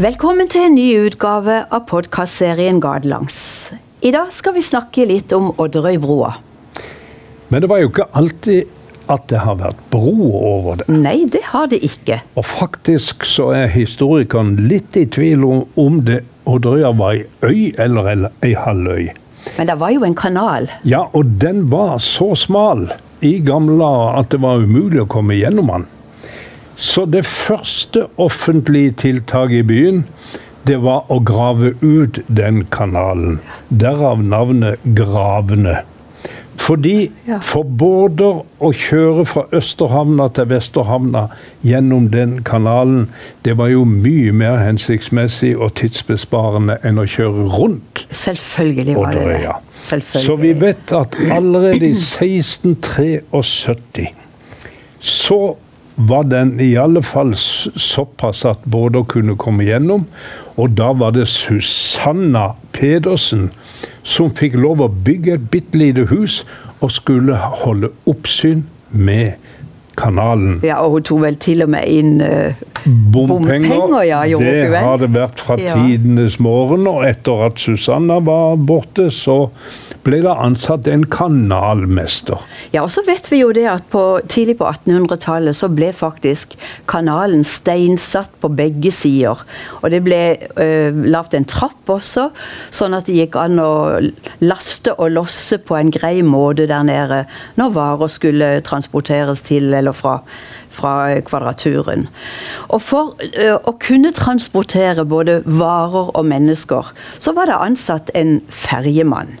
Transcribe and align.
Velkommen 0.00 0.48
til 0.48 0.62
en 0.64 0.76
ny 0.78 0.84
utgave 0.96 1.58
av 1.76 1.82
podkastserien 1.90 2.78
Gatelangs. 2.80 3.34
I 4.00 4.12
dag 4.14 4.30
skal 4.32 4.54
vi 4.56 4.62
snakke 4.64 5.04
litt 5.04 5.34
om 5.36 5.50
Odderøybrua. 5.60 6.30
Men 7.52 7.60
det 7.60 7.68
var 7.68 7.82
jo 7.82 7.90
ikke 7.90 8.06
alltid 8.16 8.70
at 9.12 9.26
det 9.28 9.42
har 9.44 9.58
vært 9.60 9.82
bro 9.92 10.30
over 10.38 10.80
det. 10.80 10.86
Nei, 10.88 11.26
det 11.28 11.42
har 11.50 11.68
det 11.68 11.82
ikke. 11.84 12.22
Og 12.40 12.48
faktisk 12.48 13.28
så 13.28 13.50
er 13.58 13.68
historikeren 13.74 14.54
litt 14.70 14.96
i 14.96 15.04
tvil 15.04 15.44
om, 15.44 15.62
om 15.76 16.00
det 16.08 16.22
Odderøya 16.48 16.94
var 16.96 17.20
ei 17.20 17.28
øy 17.44 17.76
eller 17.84 18.30
ei 18.40 18.56
halvøy. 18.56 19.10
Men 19.58 19.68
det 19.68 19.76
var 19.84 19.92
jo 19.92 20.08
en 20.08 20.16
kanal. 20.16 20.72
Ja, 20.80 21.10
og 21.12 21.36
den 21.44 21.66
var 21.68 21.98
så 22.00 22.32
smal 22.32 22.88
i 23.20 23.36
gamle 23.44 23.92
at 24.16 24.32
det 24.32 24.40
var 24.40 24.64
umulig 24.64 25.04
å 25.04 25.10
komme 25.12 25.36
gjennom 25.36 25.74
den. 25.76 25.90
Så 26.80 27.04
det 27.04 27.26
første 27.28 28.06
offentlige 28.16 28.94
tiltaket 29.02 29.58
i 29.58 29.66
byen, 29.68 29.98
det 30.64 30.78
var 30.80 31.04
å 31.12 31.18
grave 31.20 31.74
ut 31.84 32.22
den 32.28 32.62
kanalen. 32.72 33.36
Derav 33.68 34.22
navnet 34.24 34.80
Gravene. 34.96 35.82
Fordi 36.60 37.08
for 37.44 37.62
både 37.64 38.24
å 38.60 38.72
kjøre 38.76 39.24
fra 39.28 39.44
Østerhavna 39.56 40.28
til 40.36 40.48
Vesterhavna 40.52 41.22
gjennom 41.66 42.10
den 42.12 42.42
kanalen, 42.48 43.08
det 43.44 43.58
var 43.58 43.68
jo 43.72 43.84
mye 43.88 44.32
mer 44.36 44.56
hensiktsmessig 44.60 45.56
og 45.56 45.74
tidsbesparende 45.80 46.76
enn 46.84 46.98
å 47.00 47.06
kjøre 47.08 47.46
rundt 47.56 48.04
Selvfølgelig 48.08 48.96
var 48.96 49.12
det 49.16 49.24
det. 49.30 49.38
Så 50.20 50.36
vi 50.40 50.52
vet 50.60 50.92
at 50.96 51.16
allerede 51.32 51.86
i 51.88 51.92
1673 51.96 54.08
så 55.00 55.56
var 56.08 56.24
den 56.30 56.54
i 56.60 56.72
alle 56.80 57.02
fall 57.04 57.34
såpass 57.36 58.44
at 58.48 58.64
Bårdå 58.64 59.04
kunne 59.10 59.36
komme 59.40 59.66
gjennom. 59.66 60.06
Og 60.56 60.74
da 60.78 60.92
var 60.96 61.14
det 61.16 61.28
Susanna 61.28 62.52
Pedersen 62.76 63.50
som 64.02 64.32
fikk 64.32 64.56
lov 64.60 64.82
å 64.84 64.88
bygge 64.88 65.36
et 65.36 65.48
bitte 65.52 65.80
lite 65.80 66.06
hus 66.10 66.42
og 66.80 66.92
skulle 66.94 67.36
holde 67.36 67.92
oppsyn 68.08 68.64
med 68.90 69.36
kanalen. 70.00 70.60
Ja, 70.64 70.80
og 70.84 70.96
hun 70.96 71.06
tok 71.06 71.22
vel 71.26 71.36
til 71.42 71.64
og 71.64 71.72
med 71.74 71.88
inn 71.92 72.20
uh, 72.24 72.56
Bompenger, 72.86 74.00
ja, 74.08 74.22
det 74.24 74.80
har 74.80 75.00
det 75.02 75.10
vært 75.12 75.42
fra 75.42 75.58
Ja. 75.60 75.76
tidenes 75.76 76.38
morgen, 76.40 76.86
og 76.88 77.04
etter 77.04 77.44
at 77.50 77.60
Susanna 77.60 78.20
var 78.24 78.56
borte, 78.56 79.10
så 79.12 79.50
ble 80.06 80.20
det 80.24 80.32
ansatt 80.32 80.88
en 80.90 81.04
kanalmester. 81.10 82.40
Ja, 82.72 82.84
og 82.84 82.90
så 82.92 83.02
vet 83.06 83.28
vi 83.30 83.42
jo 83.42 83.50
det 83.56 83.66
at 83.70 83.86
på, 83.92 84.02
tidlig 84.30 84.56
på 84.60 84.68
1800-tallet 84.68 85.56
så 85.56 85.68
ble 85.72 85.90
faktisk 85.96 86.56
kanalen 86.90 87.44
steinsatt 87.46 88.32
på 88.40 88.50
begge 88.56 88.92
sider. 88.94 89.42
Og 89.80 89.90
det 89.92 90.02
ble 90.06 90.20
øh, 90.60 91.02
lagd 91.10 91.36
en 91.36 91.48
trapp 91.48 91.90
også, 91.90 92.30
sånn 92.74 92.96
at 92.96 93.08
det 93.08 93.18
gikk 93.18 93.36
an 93.40 93.60
å 93.62 93.72
laste 94.44 94.94
og 94.96 95.12
losse 95.16 95.60
på 95.60 95.76
en 95.78 95.92
grei 95.94 96.20
måte 96.26 96.68
der 96.70 96.86
nede 96.86 97.24
når 97.60 97.76
varer 97.76 98.12
skulle 98.12 98.50
transporteres 98.66 99.44
til 99.46 99.72
eller 99.76 99.96
fra, 99.96 100.20
fra 100.72 100.94
Kvadraturen. 101.26 102.08
Og 102.70 102.80
for 102.84 103.14
eh, 103.30 103.56
å 103.56 103.76
kunne 103.82 104.14
transportere 104.16 105.04
både 105.08 105.40
varer 105.44 106.10
og 106.14 106.26
mennesker, 106.30 106.92
så 107.18 107.36
var 107.36 107.50
det 107.50 107.60
ansatt 107.60 108.12
en 108.18 108.38
ferjemann. 108.48 109.38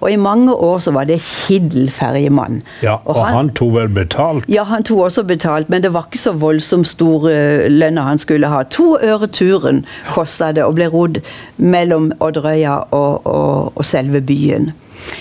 Og 0.00 0.12
i 0.12 0.16
mange 0.16 0.54
år 0.54 0.78
så 0.78 0.92
var 0.96 1.04
det 1.08 1.20
Kiddel 1.20 1.90
ferjemann. 1.92 2.62
Ja, 2.82 2.98
og, 3.04 3.20
han, 3.26 3.50
tok 3.56 3.74
vel 3.74 3.88
betalt? 3.88 4.48
ja, 4.48 4.64
han 4.64 4.84
tok 4.84 5.04
også 5.10 5.24
betalt, 5.28 5.70
men 5.70 5.82
det 5.82 5.92
var 5.94 6.08
ikke 6.08 6.22
så 6.22 6.32
voldsomt 6.32 6.88
stor 6.88 7.28
uh, 7.28 7.66
lønna 7.68 8.08
han 8.08 8.18
skulle 8.18 8.48
ha. 8.48 8.62
To 8.62 8.96
øre 9.02 9.28
turen 9.28 9.84
kosta 10.14 10.52
det, 10.56 10.64
og 10.64 10.78
ble 10.78 10.88
rodd 10.92 11.20
mellom 11.56 12.12
Odderøya 12.20 12.76
og, 12.90 13.26
og, 13.26 13.72
og 13.76 13.84
selve 13.84 14.20
byen. 14.24 14.72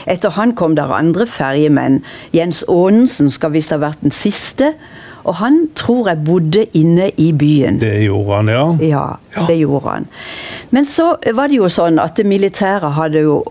Etter 0.07 0.33
han 0.35 0.55
kom 0.55 0.75
der 0.75 0.91
andre 0.91 1.27
ferjemenn. 1.27 2.01
Jens 2.35 2.63
Aanensen 2.69 3.31
skal 3.31 3.53
visst 3.55 3.73
ha 3.75 3.79
vært 3.81 4.01
den 4.03 4.15
siste. 4.15 4.73
Og 5.29 5.35
han 5.37 5.59
tror 5.77 6.09
jeg 6.09 6.23
bodde 6.25 6.63
inne 6.77 7.11
i 7.21 7.29
byen. 7.37 7.77
Det 7.81 7.93
gjorde 8.07 8.39
han, 8.39 8.49
ja. 8.49 8.63
Ja, 8.81 9.45
det 9.45 9.59
gjorde 9.59 9.93
han. 9.93 10.07
Men 10.73 10.87
så 10.89 11.11
var 11.37 11.51
det 11.51 11.59
jo 11.59 11.69
sånn 11.69 12.01
at 12.01 12.17
det 12.17 12.25
militære 12.25 12.95
hadde 12.97 13.21
jo 13.27 13.43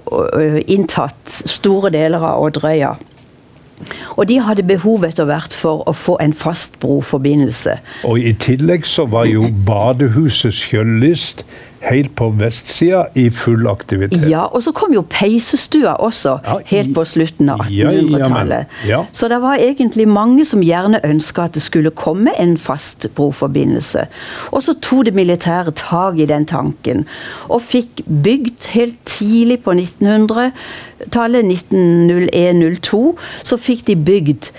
inntatt 0.66 1.38
store 1.46 1.92
deler 1.94 2.24
av 2.24 2.42
Odderøya. 2.48 2.96
Og 4.18 4.26
de 4.26 4.40
hadde 4.42 4.64
behov 4.66 5.04
etter 5.06 5.28
hvert 5.28 5.54
for 5.54 5.84
å 5.86 5.94
få 5.94 6.16
en 6.22 6.34
fast 6.34 6.80
broforbindelse. 6.82 7.76
Og 8.08 8.18
i 8.18 8.32
tillegg 8.34 8.86
så 8.90 9.06
var 9.06 9.28
jo 9.30 9.46
badehuset 9.68 10.56
Skjøllist 10.58 11.44
helt 11.80 12.14
på 12.16 12.30
vestsida 12.38 13.04
i 13.14 13.28
full 13.30 13.66
aktivitet. 13.70 14.28
Ja, 14.28 14.46
Og 14.52 14.62
så 14.62 14.72
kom 14.72 14.92
jo 14.94 15.02
peisestua 15.02 15.94
også, 16.00 16.38
Ja, 16.44 16.58
i- 16.58 16.62
helt 16.76 16.94
på 16.94 17.04
slutten 17.04 17.48
av 17.50 17.66
Ja, 17.70 17.90
ja, 17.90 18.02
men- 18.02 18.14
1800-tallet. 18.14 18.66
ja. 18.86 19.04
Så 19.12 19.28
det 19.28 19.40
var 19.42 19.54
egentlig 19.56 20.08
mange 20.08 20.44
som 20.44 20.60
gjerne 20.60 21.00
ønska 21.04 21.42
at 21.44 21.52
det 21.52 21.62
skulle 21.62 21.90
komme 21.90 22.30
en 22.38 22.56
fast 22.56 23.06
broforbindelse. 23.14 24.06
Og 24.52 24.62
så 24.62 24.74
tok 24.80 25.04
det 25.04 25.14
militære 25.14 25.70
tak 25.74 26.18
i 26.18 26.24
den 26.26 26.44
tanken, 26.46 27.06
og 27.48 27.62
fikk 27.62 28.02
bygd 28.22 28.66
helt 28.68 28.96
tidlig 29.04 29.62
på 29.62 29.72
1900-tallet, 29.72 31.44
1901-02, 31.44 33.16
så 33.42 33.56
fikk 33.56 33.84
de 33.86 33.96
bygd 33.96 34.50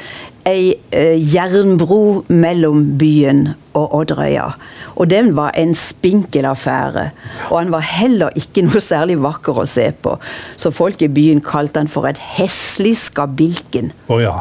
ei 0.49 0.73
eh, 0.95 1.17
jernbro 1.35 2.23
mellom 2.29 2.97
byen 2.97 3.49
og 3.77 3.91
Odderøya. 3.99 4.53
Og 4.99 5.07
den 5.09 5.31
var 5.37 5.55
en 5.57 5.71
spinkel 5.77 6.45
affære. 6.49 7.09
Og 7.49 7.55
han 7.57 7.71
var 7.71 7.85
heller 7.87 8.35
ikke 8.39 8.65
noe 8.67 8.83
særlig 8.83 9.17
vakker 9.23 9.63
å 9.63 9.67
se 9.69 9.89
på. 10.03 10.17
Så 10.59 10.73
folk 10.75 11.01
i 11.01 11.11
byen 11.11 11.41
kalte 11.45 11.79
han 11.79 11.91
for 11.91 12.09
et 12.09 12.19
heslig 12.37 12.97
skabilken. 12.99 13.93
Å 14.11 14.19
ja. 14.21 14.35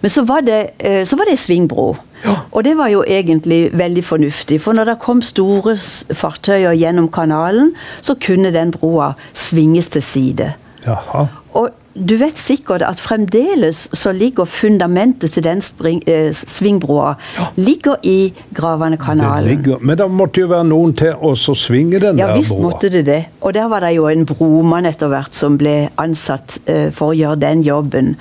Men 0.00 0.12
så 0.12 0.24
var 0.28 0.44
det, 0.44 0.74
eh, 0.78 1.04
så 1.08 1.16
var 1.16 1.28
det 1.28 1.38
svingbro. 1.40 1.94
Og 2.52 2.64
det 2.64 2.76
var 2.76 2.88
jo 2.88 3.04
egentlig 3.04 3.70
veldig 3.76 4.04
fornuftig. 4.04 4.60
For 4.60 4.72
når 4.72 4.84
det 4.84 4.98
kom 5.02 5.20
store 5.22 5.76
fartøyer 6.16 6.72
gjennom 6.72 7.10
kanalen, 7.12 7.74
så 8.00 8.16
kunne 8.16 8.52
den 8.52 8.72
broa 8.72 9.12
svinges 9.36 9.90
til 9.92 10.02
side. 10.02 10.54
Jaha. 10.86 11.26
Du 11.94 12.16
vet 12.18 12.38
sikkert 12.38 12.82
at 12.82 12.98
fremdeles 12.98 13.84
så 13.94 14.10
ligger 14.12 14.48
fundamentet 14.50 15.30
til 15.36 15.44
den 15.46 15.60
spring, 15.62 16.02
eh, 16.10 16.34
svingbroa 16.34 17.14
ligger 17.56 17.94
i 18.02 18.32
Gravane-kanalen. 18.54 19.48
ligger, 19.48 19.78
men 19.80 19.98
det 19.98 20.10
måtte 20.10 20.40
jo 20.40 20.48
være 20.50 20.64
noen 20.64 20.94
til 20.98 21.14
å 21.14 21.34
så 21.38 21.54
svinge 21.54 22.00
den 22.00 22.18
Ja 22.18 22.26
der 22.26 22.36
visst 22.36 22.58
måtte 22.58 22.90
det 22.90 23.06
det. 23.06 23.24
Og 23.40 23.54
der 23.54 23.68
var 23.68 23.80
det 23.80 23.94
jo 23.94 24.08
en 24.08 24.26
bromann 24.26 24.86
etter 24.86 25.08
hvert 25.08 25.34
som 25.34 25.58
ble 25.58 25.88
ansatt 25.96 26.58
eh, 26.66 26.90
for 26.90 27.12
å 27.12 27.14
gjøre 27.14 27.40
den 27.40 27.62
jobben. 27.62 28.16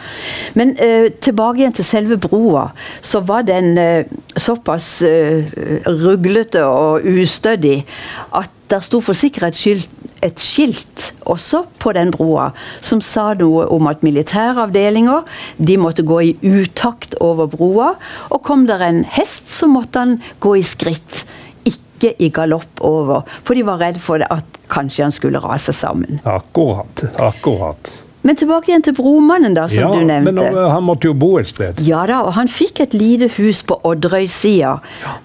Men 0.54 0.78
eh, 0.78 1.10
tilbake 1.10 1.64
igjen 1.64 1.74
til 1.74 1.86
selve 1.86 2.18
broa, 2.18 2.70
så 3.02 3.20
var 3.26 3.42
den 3.42 3.78
eh, 3.78 4.06
såpass 4.38 5.02
eh, 5.02 5.50
ruglete 5.88 6.62
og 6.66 7.02
ustødig 7.02 7.86
at 8.32 8.50
der 8.72 8.84
sto 8.84 9.02
for 9.04 9.18
sikkerhets 9.18 9.64
skyld 9.64 9.88
et 10.24 10.40
skilt 10.40 11.10
også 11.28 11.66
på 11.84 11.92
den 11.96 12.12
broa 12.14 12.50
som 12.84 13.02
sa 13.04 13.34
noe 13.36 13.66
om 13.76 13.90
at 13.92 14.06
militæravdelinger 14.06 15.28
de 15.60 15.78
måtte 15.82 16.06
gå 16.08 16.20
i 16.30 16.34
utakt 16.48 17.18
over 17.20 17.50
broa. 17.52 17.94
Og 18.32 18.44
kom 18.48 18.68
der 18.70 18.86
en 18.88 19.04
hest, 19.04 19.52
så 19.52 19.68
måtte 19.68 20.00
han 20.00 20.20
gå 20.44 20.56
i 20.62 20.64
skritt 20.64 21.26
ikke 21.68 22.16
i 22.20 22.30
galopp 22.36 22.82
over, 22.84 23.24
for 23.44 23.56
de 23.56 23.64
var 23.68 23.80
redd 23.80 24.00
for 24.04 24.24
at 24.28 24.58
kanskje 24.72 25.06
han 25.06 25.16
skulle 25.16 25.40
rase 25.44 25.74
sammen. 25.76 26.20
Akkurat. 26.28 27.06
Akkurat. 27.20 27.92
Men 28.24 28.38
tilbake 28.40 28.72
igjen 28.72 28.86
til 28.86 28.96
bromannen, 28.96 29.56
da, 29.58 29.68
som 29.72 29.84
ja, 29.84 29.90
du 29.92 30.06
nevnte. 30.08 30.32
men 30.32 30.56
uh, 30.56 30.70
han 30.72 30.86
måtte 30.88 31.10
jo 31.10 31.16
bo 31.18 31.34
et 31.42 31.52
sted. 31.52 31.82
Ja 31.84 32.06
da, 32.08 32.22
og 32.24 32.38
han 32.38 32.48
fikk 32.52 32.80
et 32.86 32.96
lite 32.96 33.28
hus 33.36 33.64
på 33.68 33.78
Odderøy-sida. 33.84 34.78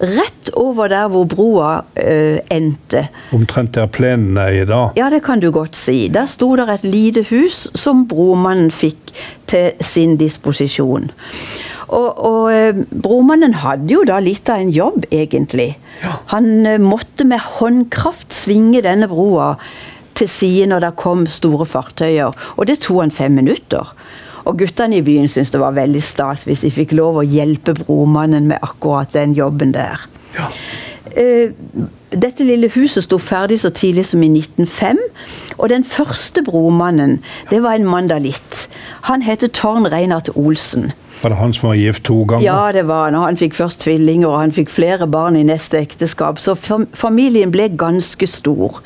Rett 0.03 0.53
over 0.59 0.91
der 0.91 1.07
hvor 1.13 1.29
broa 1.31 1.71
eh, 1.95 2.41
endte. 2.51 3.07
Omtrent 3.37 3.77
der 3.79 3.87
plenen 3.95 4.39
er 4.41 4.63
i 4.63 4.67
dag. 4.67 4.99
Ja, 4.99 5.09
det 5.15 5.23
kan 5.27 5.43
du 5.45 5.51
godt 5.55 5.79
si. 5.79 6.09
Der 6.13 6.27
sto 6.27 6.51
der 6.59 6.75
et 6.75 6.87
lite 6.87 7.23
hus 7.31 7.69
som 7.79 8.07
bromannen 8.11 8.73
fikk 8.75 9.15
til 9.49 9.79
sin 9.85 10.17
disposisjon. 10.19 11.13
Og, 11.89 12.09
og 12.19 12.49
eh, 12.53 12.81
bromannen 13.03 13.55
hadde 13.63 13.95
jo 13.95 14.03
da 14.09 14.19
litt 14.21 14.51
av 14.53 14.61
en 14.61 14.73
jobb, 14.75 15.07
egentlig. 15.15 15.71
Han 16.35 16.67
eh, 16.67 16.81
måtte 16.83 17.27
med 17.29 17.41
håndkraft 17.59 18.35
svinge 18.37 18.83
denne 18.85 19.09
broa 19.11 19.55
til 20.19 20.31
side 20.31 20.67
når 20.71 20.87
det 20.87 20.97
kom 21.01 21.27
store 21.31 21.67
fartøyer, 21.69 22.35
og 22.57 22.69
det 22.69 22.81
tok 22.85 23.05
han 23.05 23.15
fem 23.15 23.39
minutter. 23.39 23.95
Og 24.49 24.57
guttene 24.59 24.99
i 24.99 25.05
byen 25.05 25.29
syntes 25.29 25.53
det 25.53 25.61
var 25.61 25.77
veldig 25.77 26.03
stas 26.03 26.47
hvis 26.49 26.65
de 26.65 26.73
fikk 26.73 26.95
lov 26.97 27.21
å 27.21 27.27
hjelpe 27.27 27.75
bromannen 27.77 28.49
med 28.49 28.63
akkurat 28.65 29.13
den 29.13 29.35
jobben 29.37 29.75
der. 29.77 30.07
Ja. 30.39 30.49
Dette 32.09 32.45
lille 32.47 32.71
huset 32.73 33.05
sto 33.05 33.19
ferdig 33.21 33.59
så 33.61 33.71
tidlig 33.75 34.07
som 34.09 34.23
i 34.25 34.31
1905. 34.31 35.01
Og 35.59 35.69
den 35.73 35.85
første 35.85 36.41
bromannen, 36.47 37.19
det 37.51 37.61
var 37.65 37.77
en 37.77 37.89
mandalitt. 37.89 38.69
Han 39.11 39.25
het 39.27 39.45
Torn 39.53 39.89
Reinhardt 39.91 40.31
Olsen. 40.37 40.93
Var 41.23 41.35
det 41.35 41.39
han 41.41 41.53
som 41.53 41.69
var 41.69 41.79
gift 41.81 42.05
to 42.07 42.23
ganger? 42.25 42.45
Ja, 42.45 42.73
det 42.73 42.87
var 42.89 43.09
han. 43.09 43.19
Og 43.19 43.27
han 43.27 43.41
fikk 43.41 43.57
først 43.59 43.83
tvillinger, 43.85 44.29
og 44.31 44.39
han 44.39 44.55
fikk 44.55 44.71
flere 44.71 45.09
barn 45.11 45.37
i 45.37 45.45
neste 45.45 45.81
ekteskap. 45.83 46.39
Så 46.41 46.55
familien 46.95 47.53
ble 47.53 47.69
ganske 47.77 48.29
stor. 48.31 48.81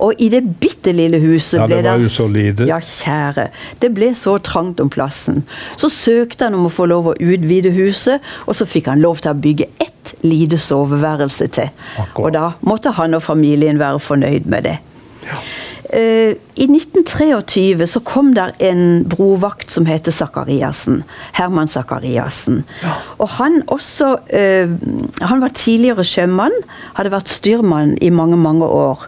Og 0.00 0.20
i 0.22 0.30
det 0.32 0.40
bitte 0.62 0.94
lille 0.96 1.20
huset 1.20 1.58
Ja, 1.60 1.66
det 1.68 1.80
ble 1.82 1.90
var 1.90 2.02
jo 2.02 2.10
så 2.12 2.26
lite. 2.32 2.66
Ja, 2.68 2.80
kjære. 2.80 3.48
Det 3.82 3.92
ble 3.96 4.10
så 4.16 4.38
trangt 4.44 4.80
om 4.80 4.90
plassen. 4.92 5.42
Så 5.76 5.90
søkte 5.92 6.48
han 6.48 6.56
om 6.56 6.68
å 6.68 6.72
få 6.72 6.88
lov 6.90 7.12
å 7.12 7.16
utvide 7.20 7.72
huset, 7.76 8.24
og 8.46 8.56
så 8.56 8.68
fikk 8.68 8.88
han 8.92 9.02
lov 9.04 9.20
til 9.20 9.34
å 9.34 9.40
bygge 9.46 9.68
ett 9.82 10.14
lite 10.24 10.58
soveværelse 10.60 11.50
til. 11.52 11.72
Akkurat. 12.00 12.24
Og 12.24 12.32
da 12.36 12.46
måtte 12.66 12.94
han 12.96 13.16
og 13.18 13.24
familien 13.24 13.80
være 13.80 14.00
fornøyd 14.02 14.48
med 14.50 14.68
det. 14.68 14.78
Eh, 15.28 15.50
I 15.90 16.66
1923 16.66 17.86
så 17.86 18.00
kom 18.06 18.30
der 18.34 18.52
en 18.62 19.04
brovakt 19.10 19.72
som 19.74 19.86
heter 19.88 20.14
Sakariassen. 20.14 21.02
Herman 21.34 21.68
Sakariassen. 21.68 22.62
Og 23.18 23.28
han 23.38 23.62
også 23.66 24.12
eh, 24.28 24.70
Han 25.20 25.42
var 25.42 25.54
tidligere 25.56 26.04
sjømann, 26.06 26.54
hadde 26.94 27.12
vært 27.12 27.32
styrmann 27.32 27.96
i 28.00 28.10
mange, 28.14 28.38
mange 28.38 28.66
år. 28.66 29.06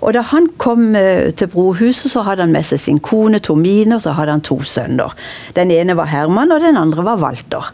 Og 0.00 0.14
da 0.16 0.24
han 0.32 0.50
kom 0.58 0.94
eh, 0.98 1.30
til 1.36 1.50
brohuset, 1.52 2.10
så 2.10 2.26
hadde 2.26 2.46
han 2.46 2.54
med 2.54 2.66
seg 2.66 2.82
sin 2.82 3.00
kone 3.00 3.38
Tomine, 3.38 3.96
og 3.96 4.02
så 4.04 4.16
hadde 4.16 4.36
han 4.36 4.46
to 4.46 4.60
sønner. 4.66 5.14
Den 5.56 5.70
ene 5.74 5.96
var 5.98 6.10
Herman, 6.10 6.52
og 6.52 6.64
den 6.64 6.78
andre 6.80 7.06
var 7.06 7.22
Walter. 7.22 7.72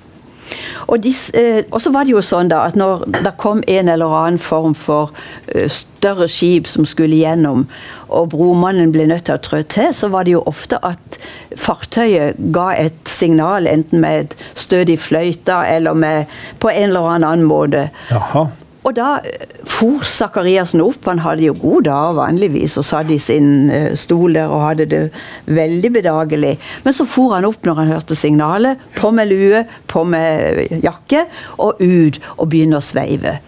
Og, 0.88 1.00
dis, 1.02 1.31
eh, 1.34 1.62
så 1.79 1.93
var 1.94 2.06
det 2.06 2.14
jo 2.14 2.23
sånn 2.25 2.50
da 2.52 2.64
at 2.69 2.79
når 2.79 3.06
det 3.23 3.34
kom 3.43 3.62
en 3.70 3.90
eller 3.93 4.14
annen 4.19 4.40
form 4.43 4.75
for 4.79 5.12
eh, 5.55 5.69
større 5.70 6.29
skip 6.31 6.70
som 6.70 6.87
skulle 6.88 7.20
gjennom, 7.20 7.67
og 8.12 8.32
bromannen 8.34 8.93
ble 8.93 9.06
nødt 9.08 9.26
til 9.29 9.38
å 9.38 9.43
trå 9.43 9.62
til, 9.62 9.93
så 9.96 10.11
var 10.12 10.26
det 10.26 10.34
jo 10.37 10.44
ofte 10.50 10.81
at 10.84 11.20
fartøyet 11.56 12.40
ga 12.55 12.73
et 12.76 12.99
signal, 13.08 13.69
enten 13.70 14.02
med 14.05 14.25
et 14.25 14.49
støt 14.58 14.93
fløyta 15.00 15.62
eller 15.70 15.94
med, 15.94 16.32
på 16.61 16.73
en 16.73 16.90
eller 16.90 17.14
annen 17.17 17.46
måte. 17.49 17.88
Jaha. 18.11 18.49
Og 18.82 18.94
da 18.96 19.08
eh, 19.23 19.46
for 19.69 20.02
Sakariassen 20.06 20.82
opp, 20.82 21.06
han 21.06 21.23
hadde 21.23 21.46
jo 21.46 21.55
god 21.58 21.87
dag 21.87 22.17
vanligvis, 22.19 22.76
og 22.81 22.87
satt 22.87 23.12
i 23.14 23.20
sin 23.23 23.70
eh, 23.70 23.93
stol 23.99 24.34
der 24.38 24.50
og 24.50 24.64
hadde 24.67 24.88
det 24.90 25.02
veldig 25.46 25.93
bedagelig. 25.99 26.56
Men 26.84 26.96
så 26.96 27.06
for 27.08 27.37
han 27.37 27.46
opp 27.49 27.62
når 27.67 27.82
han 27.82 27.94
hørte 27.94 28.19
signalet, 28.19 28.82
på 28.99 29.12
med 29.14 29.31
lue, 29.31 29.64
på 29.90 30.05
med 30.08 30.82
jakke, 30.82 31.26
og 31.62 31.82
ut 31.82 32.20
og 32.37 32.46
begynne 32.50 32.81
å 32.81 32.84
sveive. 32.84 33.38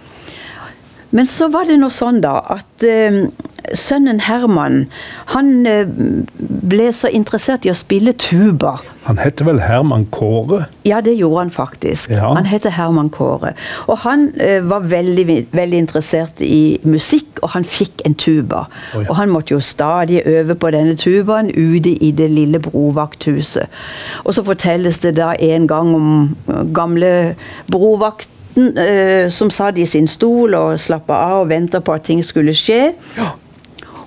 Men 1.15 1.27
så 1.31 1.49
var 1.53 1.69
det 1.71 1.79
nå 1.79 1.91
sånn 1.95 2.19
da 2.25 2.41
at 2.57 2.87
eh, 2.89 3.25
sønnen 3.79 4.19
Herman 4.27 4.85
han 5.35 5.53
eh, 5.69 5.87
ble 5.87 6.91
så 6.95 7.11
interessert 7.13 7.67
i 7.67 7.71
å 7.73 7.77
spille 7.79 8.17
tuba. 8.19 8.77
Han 9.05 9.21
heter 9.21 9.47
vel 9.47 9.61
Herman 9.61 10.07
Kåre? 10.15 10.65
Ja, 10.89 11.03
det 11.05 11.13
gjorde 11.19 11.43
han 11.43 11.53
faktisk. 11.53 12.11
Ja. 12.17 12.33
Han 12.33 12.49
heter 12.49 12.73
Herman 12.73 13.11
Kåre. 13.15 13.53
Og 13.87 14.01
han 14.03 14.31
eh, 14.41 14.59
var 14.65 14.89
veldig, 14.91 15.27
veldig 15.55 15.83
interessert 15.85 16.41
i 16.43 16.81
musikk, 16.89 17.43
og 17.45 17.53
han 17.55 17.69
fikk 17.69 18.03
en 18.09 18.17
tuba. 18.19 18.65
Oi. 18.97 19.05
Og 19.05 19.15
han 19.21 19.31
måtte 19.31 19.55
jo 19.55 19.61
stadig 19.63 20.23
øve 20.27 20.57
på 20.59 20.73
denne 20.75 20.97
tubaen 20.99 21.53
ute 21.53 21.95
i 21.95 22.11
det 22.17 22.31
lille 22.33 22.59
brovakthuset. 22.65 23.83
Og 24.25 24.35
så 24.35 24.45
fortelles 24.47 25.03
det 25.05 25.15
da 25.21 25.35
en 25.53 25.69
gang 25.71 25.95
om 25.95 26.13
gamle 26.75 27.05
gamle 27.05 28.34
brovakten 28.55 28.79
eh, 28.79 29.29
som 29.31 29.51
satt 29.51 29.79
i 29.79 29.87
sin 29.87 30.07
stol 30.09 30.55
og 30.55 30.79
slappa 30.79 31.15
av 31.15 31.45
og 31.45 31.49
venta 31.51 31.81
på 31.81 31.93
at 31.93 32.05
ting 32.05 32.23
skulle 32.23 32.55
skje. 32.55 32.95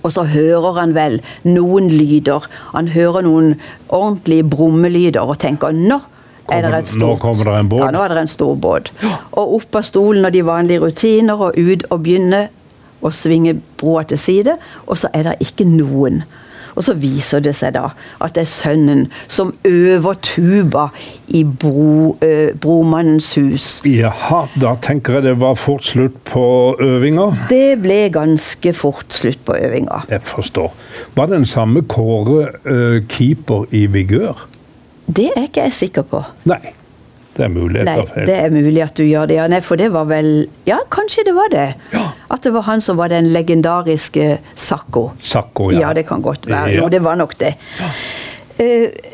Og 0.04 0.12
så 0.12 0.24
hører 0.24 0.80
han 0.80 0.94
vel 0.96 1.22
noen 1.44 1.90
lyder. 1.90 2.46
Han 2.74 2.88
hører 2.88 3.22
noen 3.24 3.60
ordentlige 3.90 4.44
brummelyder 4.44 5.22
og 5.22 5.40
tenker 5.40 5.72
nå 5.72 6.00
er 6.48 6.64
det 6.64 6.78
et 6.78 6.88
stort 6.88 7.02
nå 7.02 7.16
kommer 7.20 7.44
det 7.44 7.54
en 7.60 7.68
båt. 7.68 7.82
Ja, 7.82 7.92
nå 7.92 8.02
er 8.06 8.14
det 8.14 8.22
en 8.22 8.30
stor 8.32 8.56
båt. 8.56 8.92
Og 9.36 9.56
opp 9.58 9.76
av 9.76 9.84
stolen 9.84 10.24
og 10.24 10.32
de 10.32 10.46
vanlige 10.48 10.80
rutiner, 10.80 11.36
og 11.36 11.58
ut 11.58 11.84
og 11.92 12.06
begynne 12.06 12.48
å 13.04 13.12
svinge 13.12 13.58
broa 13.82 14.06
til 14.08 14.18
side, 14.18 14.56
og 14.88 14.96
så 14.96 15.10
er 15.12 15.28
det 15.28 15.34
ikke 15.44 15.68
noen. 15.68 16.22
Og 16.78 16.86
så 16.86 16.94
viser 16.98 17.42
det 17.44 17.56
seg 17.58 17.74
da 17.78 17.90
at 18.24 18.36
det 18.38 18.44
er 18.46 18.52
sønnen 18.52 19.06
som 19.28 19.54
øver 19.68 20.20
tuba 20.26 20.88
i 21.28 21.42
bro, 21.44 22.16
eh, 22.22 22.54
bromannens 22.54 23.34
hus. 23.40 23.68
Jaha, 23.88 24.46
da 24.62 24.76
tenker 24.82 25.18
jeg 25.18 25.28
det 25.28 25.36
var 25.42 25.58
fort 25.60 25.88
slutt 25.90 26.20
på 26.30 26.46
øvinga. 26.84 27.32
Det 27.50 27.80
ble 27.84 28.04
ganske 28.14 28.74
fort 28.78 29.10
slutt 29.14 29.42
på 29.48 29.58
øvinga. 29.58 30.04
Jeg 30.12 30.22
forstår. 30.22 30.74
Var 31.18 31.34
den 31.34 31.46
samme 31.50 31.84
Kåre 31.88 32.52
eh, 32.66 33.02
keeper 33.10 33.66
i 33.72 33.88
vigør? 33.92 34.48
Det 35.08 35.32
er 35.36 35.48
ikke 35.48 35.68
jeg 35.68 35.74
sikker 35.74 36.06
på. 36.08 36.22
Nei. 36.50 36.60
Det 37.38 37.46
er 37.46 37.54
mulig 37.54 37.84
Nei, 37.86 37.98
det 38.28 38.36
er 38.36 38.50
mulig 38.54 38.82
at 38.84 38.98
du 38.98 39.04
gjør 39.06 39.30
det. 39.30 39.38
Ja, 39.38 39.48
nei, 39.52 39.62
for 39.62 39.80
det 39.80 39.92
var 39.94 40.10
vel 40.10 40.48
Ja, 40.68 40.80
kanskje 40.94 41.24
det 41.28 41.36
var 41.38 41.52
det. 41.54 41.68
Ja. 41.94 42.08
At 42.34 42.44
det 42.44 42.52
var 42.56 42.66
han 42.68 42.82
som 42.82 42.98
var 42.98 43.14
den 43.14 43.32
legendariske 43.34 44.40
Sakko. 44.58 45.12
Sakko, 45.22 45.72
ja. 45.72 45.88
Ja, 45.88 45.94
det 45.94 46.08
kan 46.10 46.26
godt 46.26 46.50
være. 46.50 46.74
Ja. 46.74 46.82
Jo, 46.82 46.90
det 46.90 47.04
var 47.06 47.16
nok 47.20 47.38
det. 47.40 47.54
Ja. 47.80 47.92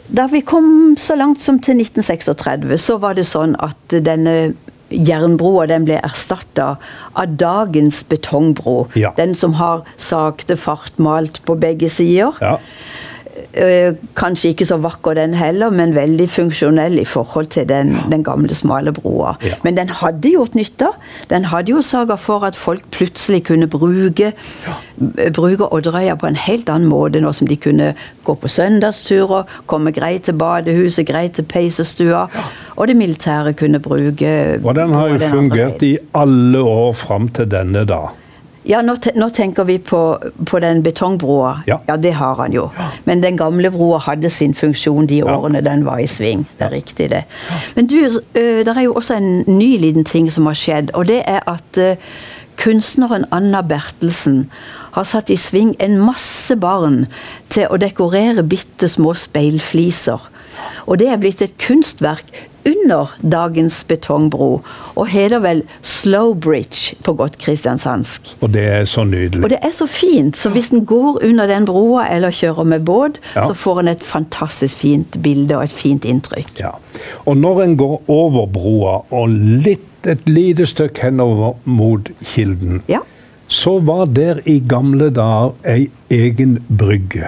Da 0.08 0.28
vi 0.32 0.40
kom 0.48 0.96
så 0.96 1.18
langt 1.20 1.42
som 1.44 1.58
til 1.60 1.82
1936, 1.84 2.78
så 2.80 2.96
var 3.04 3.18
det 3.20 3.26
sånn 3.28 3.58
at 3.60 3.98
denne 4.06 4.54
jernbroa 4.94 5.66
den 5.68 5.84
ble 5.88 5.98
erstatta 6.00 6.78
av 7.18 7.36
dagens 7.42 8.04
betongbro. 8.08 8.88
Den 9.18 9.34
som 9.36 9.58
har 9.60 9.84
sakte 9.98 10.56
fart 10.56 10.96
malt 11.02 11.42
på 11.48 11.58
begge 11.60 11.90
sider. 11.92 12.38
Ja. 12.40 12.56
Eh, 13.54 13.94
Kanskje 14.18 14.50
ikke 14.54 14.66
så 14.66 14.80
vakker 14.82 15.14
den 15.18 15.34
heller, 15.38 15.70
men 15.70 15.94
veldig 15.96 16.26
funksjonell 16.30 16.98
i 17.02 17.06
forhold 17.06 17.52
til 17.54 17.68
den, 17.70 17.96
den 18.12 18.24
gamle, 18.26 18.56
smale 18.56 18.94
broa. 18.94 19.36
Ja. 19.46 19.60
Men 19.64 19.78
den 19.78 19.90
hadde 19.90 20.32
gjort 20.34 20.56
nytte. 20.58 20.90
Den 21.30 21.46
hadde 21.52 21.72
jo 21.76 21.82
sørga 21.86 22.18
for 22.18 22.46
at 22.48 22.58
folk 22.58 22.86
plutselig 22.92 23.44
kunne 23.50 23.68
bruke, 23.68 24.32
ja. 24.34 25.30
bruke 25.36 25.70
Odderøya 25.70 26.16
på 26.16 26.30
en 26.30 26.40
helt 26.40 26.70
annen 26.70 26.90
måte, 26.90 27.22
nå 27.22 27.34
som 27.34 27.48
de 27.48 27.58
kunne 27.58 27.94
gå 28.26 28.36
på 28.42 28.50
søndagsturer, 28.50 29.46
komme 29.70 29.94
greit 29.94 30.26
til 30.30 30.38
badehuset, 30.40 31.06
greit 31.08 31.38
til 31.38 31.46
peisestua, 31.46 32.26
og 32.76 32.88
det 32.88 32.98
militære 32.98 33.54
kunne 33.54 33.80
bruke 33.80 34.60
Og 34.64 34.76
den 34.76 34.94
har 34.94 35.14
jo 35.14 35.20
fungert 35.30 35.82
i 35.86 35.98
alle 36.14 36.60
år 36.60 36.94
fram 36.98 37.30
til 37.30 37.50
denne 37.52 37.86
da. 37.86 38.08
Ja, 38.68 38.82
nå, 38.86 38.96
te 39.04 39.12
nå 39.20 39.28
tenker 39.36 39.68
vi 39.68 39.78
på, 39.84 40.02
på 40.48 40.60
den 40.64 40.84
betongbroa. 40.86 41.56
Ja. 41.68 41.80
det 42.00 42.14
har 42.16 42.38
han 42.40 42.54
jo. 42.56 42.70
Men 43.04 43.24
den 43.24 43.38
gamle 43.38 43.72
broa 43.74 44.00
hadde 44.06 44.32
sin 44.32 44.54
funksjon 44.56 45.08
de 45.12 45.22
årene 45.24 45.64
den 45.66 45.84
var 45.88 46.00
i 46.00 46.08
sving. 46.08 46.46
Det 46.60 46.70
er 46.70 46.76
riktig, 46.78 47.10
det. 47.12 47.24
Men 47.76 47.90
du, 47.92 47.98
det 48.34 48.72
er 48.72 48.86
jo 48.86 48.96
også 48.96 49.20
en 49.20 49.44
ny 49.48 49.76
liten 49.82 50.08
ting 50.08 50.32
som 50.32 50.48
har 50.48 50.58
skjedd, 50.58 50.94
og 50.96 51.10
det 51.12 51.22
er 51.28 51.44
at 51.50 51.84
kunstneren 52.60 53.26
Anna 53.34 53.64
Bertelsen 53.66 54.46
har 54.94 55.08
satt 55.10 55.32
i 55.34 55.38
sving 55.40 55.74
en 55.82 55.98
masse 56.00 56.56
barn 56.62 57.06
til 57.54 57.68
å 57.70 57.80
dekorere 57.82 58.46
bitte 58.46 58.90
små 58.92 59.16
speilfliser. 59.18 60.30
Og 60.86 61.00
det 61.02 61.10
er 61.10 61.22
blitt 61.22 61.42
et 61.42 61.56
kunstverk 61.62 62.30
under 62.66 63.12
dagens 63.32 63.84
betongbro, 63.90 64.62
og 64.96 65.08
heter 65.12 65.40
vel 65.44 65.64
Slow 65.82 66.34
Bridge 66.34 66.96
på 67.04 67.14
godt 67.20 67.38
kristiansandsk. 67.42 68.36
Og 68.42 68.54
det 68.54 68.64
er 68.68 68.86
så 68.86 69.04
nydelig. 69.04 69.44
Og 69.44 69.50
det 69.50 69.60
er 69.64 69.72
så 69.76 69.88
fint, 69.88 70.38
så 70.38 70.50
hvis 70.54 70.70
en 70.72 70.86
går 70.86 71.20
under 71.24 71.48
den 71.48 71.66
broa 71.66 72.08
eller 72.16 72.32
kjører 72.32 72.64
med 72.64 72.86
båt, 72.86 73.20
Ja. 73.36 73.48
så 73.48 73.54
får 73.54 73.80
en 73.80 73.88
et 73.88 74.04
fantastisk 74.04 74.76
fint 74.78 75.18
bilde 75.24 75.56
og 75.58 75.64
et 75.64 75.72
fint 75.72 76.06
inntrykk. 76.06 76.60
Ja. 76.60 76.70
Og 77.26 77.38
når 77.38 77.64
en 77.64 77.78
går 77.78 78.02
over 78.08 78.46
broa 78.48 79.02
og 79.12 79.30
litt, 79.30 79.90
et 80.08 80.26
lite 80.28 80.66
stykke 80.66 81.02
henover 81.02 81.54
mot 81.66 82.10
kilden, 82.26 82.82
Ja. 82.90 83.00
så 83.48 83.80
var 83.80 84.06
der 84.06 84.40
i 84.46 84.60
gamle 84.60 85.10
dager 85.10 85.54
ei 85.66 85.90
egen 86.12 86.60
brygge. 86.78 87.28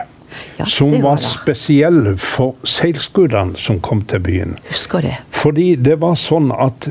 Ja, 0.58 0.66
som 0.70 0.92
var 1.04 1.16
var 1.16 1.24
spesiell 1.24 2.16
for 2.20 2.56
seilskutene 2.68 3.58
som 3.60 3.80
kom 3.84 4.04
til 4.10 4.24
byen. 4.26 4.56
Husker 4.70 5.06
det. 5.06 5.16
Fordi 5.36 5.74
det 5.76 6.00
var 6.02 6.18
sånn 6.20 6.52
at 6.52 6.90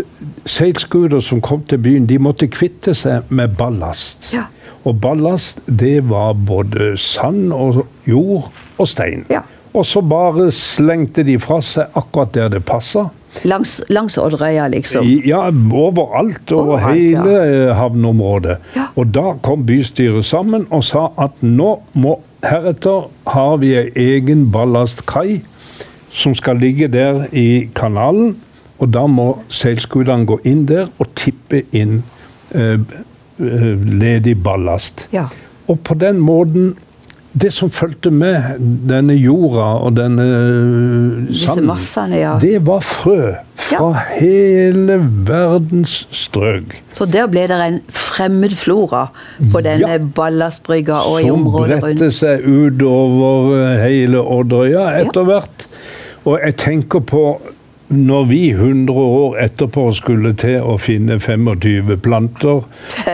seilskuter 0.48 1.22
som 1.24 1.42
kom 1.44 1.64
til 1.68 1.82
byen, 1.84 2.08
de 2.10 2.18
måtte 2.22 2.48
kvitte 2.52 2.94
seg 2.96 3.30
med 3.34 3.56
ballast. 3.58 4.30
Ja. 4.34 4.46
Og 4.84 4.98
ballast, 5.00 5.62
det 5.66 6.02
var 6.10 6.34
både 6.36 6.94
sand 7.00 7.52
og 7.56 7.84
jord 8.08 8.50
og 8.78 8.88
stein. 8.88 9.24
Ja. 9.32 9.44
Og 9.74 9.86
så 9.88 10.04
bare 10.06 10.50
slengte 10.54 11.24
de 11.26 11.38
fra 11.42 11.58
seg 11.64 11.96
akkurat 11.98 12.34
der 12.36 12.52
det 12.52 12.62
passa. 12.68 13.08
Langs, 13.42 13.82
langs 13.90 14.18
Odderøya, 14.18 14.68
liksom. 14.68 15.06
Ja, 15.26 15.48
overalt 15.72 16.52
over 16.52 16.76
Overalt, 16.78 16.94
hele 16.94 17.32
ja. 17.32 17.72
havneområdet. 17.74 18.56
Ja. 18.76 18.86
Og 18.96 19.10
da 19.14 19.34
kom 19.42 19.66
bystyret 19.66 20.24
sammen 20.24 20.68
og 20.70 20.84
sa 20.86 21.08
at 21.20 21.42
nå 21.42 21.76
må 21.98 22.18
heretter 22.44 23.08
har 23.32 23.56
vi 23.62 23.74
ei 23.78 23.90
egen 23.96 24.46
ballastkai 24.52 25.42
som 26.14 26.34
skal 26.34 26.60
ligge 26.62 26.88
der 26.88 27.26
i 27.32 27.70
kanalen. 27.74 28.36
Og 28.78 28.90
da 28.92 29.06
må 29.10 29.28
seilskutene 29.48 30.26
gå 30.28 30.38
inn 30.48 30.64
der 30.68 30.90
og 30.98 31.12
tippe 31.18 31.62
inn 31.72 32.02
eh, 32.54 32.78
eh, 33.40 33.70
ledig 34.02 34.36
ballast. 34.42 35.06
Ja. 35.14 35.28
Og 35.70 35.80
på 35.86 35.96
den 35.98 36.20
måten 36.20 36.74
Det 37.34 37.50
som 37.52 37.70
fulgte 37.74 38.12
med 38.14 38.60
denne 38.86 39.14
jorda 39.18 39.64
og 39.82 39.96
denne 39.96 40.24
Disse 41.28 41.48
sanden, 41.48 41.66
massene, 41.66 42.20
ja. 42.20 42.34
det 42.42 42.60
var 42.66 42.84
frø 42.86 43.32
fra 43.64 43.88
hele 44.20 44.98
verdens 45.26 46.04
strøk. 46.14 46.76
Så 46.94 47.06
der 47.10 47.26
ble 47.32 47.46
det 47.50 47.56
en 47.64 47.80
fremmed 47.90 48.54
flora 48.54 49.06
på 49.50 49.62
denne 49.64 49.96
Ja. 49.96 49.98
ballastbrygga 49.98 51.00
og 51.08 51.20
i 51.22 51.26
Som 51.26 51.40
området 51.40 51.80
rundt. 51.82 51.98
bredte 51.98 52.10
seg 52.14 52.44
utover 52.46 53.54
eh, 53.58 53.82
hele 53.88 54.20
Odderøya 54.22 54.86
etter 55.02 55.24
hvert. 55.26 55.66
Og 56.24 56.38
jeg 56.44 56.56
tenker 56.56 57.00
på 57.00 57.24
når 57.88 58.24
vi 58.24 58.38
100 58.50 58.92
år 58.92 59.36
etterpå 59.44 59.84
skulle 59.94 60.32
til 60.40 60.60
å 60.64 60.76
finne 60.80 61.18
25 61.20 61.96
planter 62.02 62.62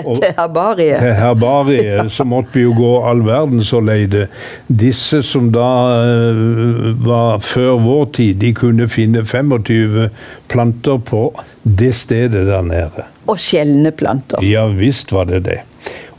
og- 0.04 0.20
Til 0.20 0.34
herbariet. 0.36 0.98
til 1.00 1.14
herbariet, 1.14 2.10
så 2.16 2.24
måtte 2.24 2.54
vi 2.54 2.62
jo 2.62 2.72
gå 2.76 2.92
all 3.10 3.22
verdens 3.26 3.72
og 3.72 3.84
leide. 3.88 4.28
Disse 4.68 5.22
som 5.22 5.50
da 5.52 5.70
uh, 6.06 7.06
var 7.06 7.38
før 7.38 7.80
vår 7.82 8.04
tid, 8.12 8.34
de 8.40 8.52
kunne 8.54 8.88
finne 8.88 9.24
25 9.24 10.08
planter 10.48 10.98
på 10.98 11.24
det 11.62 11.94
stedet 11.94 12.46
der 12.46 12.62
nede. 12.62 13.04
Og 13.26 13.38
sjeldne 13.38 13.90
planter. 13.90 14.42
Ja 14.42 14.66
visst 14.66 15.12
var 15.12 15.24
det 15.24 15.44
det. 15.44 15.58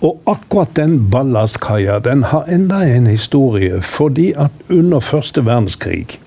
Og 0.02 0.18
akkurat 0.26 0.74
den 0.76 1.10
ballastkaia 1.14 2.00
den 2.00 2.24
har 2.24 2.44
enda 2.50 2.82
en 2.86 3.08
historie. 3.08 3.82
Fordi 3.82 4.32
at 4.38 4.52
under 4.70 5.00
første 5.00 5.46
verdenskrig 5.46 6.18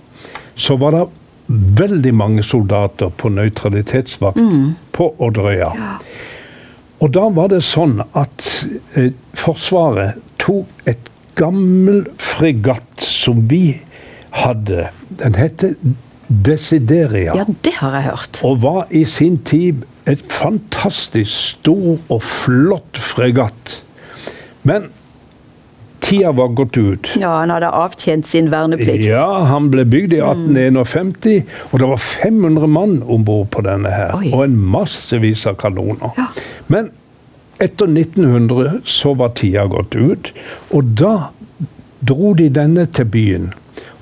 så 0.55 0.77
var 0.79 0.91
det 0.95 1.05
veldig 1.49 2.15
mange 2.17 2.45
soldater 2.47 3.11
på 3.13 3.31
nøytralitetsvakt 3.33 4.41
på 4.97 5.09
Odderøya. 5.23 5.73
Og 7.05 7.11
da 7.13 7.27
var 7.37 7.51
det 7.53 7.61
sånn 7.67 7.99
at 8.17 8.47
eh, 8.97 9.11
Forsvaret 9.37 10.21
tok 10.41 10.89
et 10.89 11.11
gammel 11.37 12.05
fregatt 12.23 13.03
som 13.05 13.43
vi 13.51 13.81
hadde. 14.35 14.89
Den 15.21 15.37
heter 15.37 15.75
Desideria. 16.29 17.35
Ja, 17.37 17.45
det 17.45 17.75
har 17.77 17.99
jeg 17.99 18.07
hørt. 18.09 18.41
Og 18.47 18.63
var 18.63 18.87
i 18.95 19.05
sin 19.05 19.37
tid 19.45 19.85
et 20.09 20.23
fantastisk 20.33 21.59
stor 21.59 21.99
og 22.09 22.23
flott 22.25 23.01
fregatt. 23.01 23.81
Men 24.65 24.89
tida 26.05 26.33
var 26.33 26.49
gått 26.59 26.77
ut. 26.77 27.11
Ja, 27.21 27.33
han 27.41 27.53
hadde 27.53 27.71
avtjent 27.73 28.27
sin 28.29 28.51
verneplikt. 28.53 29.07
Ja, 29.09 29.27
han 29.49 29.71
ble 29.73 29.87
bygd 29.89 30.17
i 30.17 30.21
1851, 30.21 31.45
og 31.71 31.81
det 31.81 31.89
var 31.95 32.03
500 32.03 32.69
mann 32.71 32.99
om 33.09 33.25
bord 33.27 33.49
på 33.55 33.65
denne 33.67 33.93
her. 33.93 34.13
Oi. 34.19 34.31
Og 34.33 34.45
en 34.47 34.59
massevis 34.75 35.47
av 35.51 35.59
kanoner. 35.61 36.13
Ja. 36.19 36.29
Men 36.73 36.93
etter 37.63 37.89
1900 37.89 38.81
så 38.89 39.15
var 39.19 39.35
tida 39.39 39.67
gått 39.71 39.95
ut, 39.95 40.33
og 40.75 40.95
da 40.99 41.15
dro 42.05 42.35
de 42.37 42.51
denne 42.53 42.87
til 42.93 43.09
byen. 43.09 43.53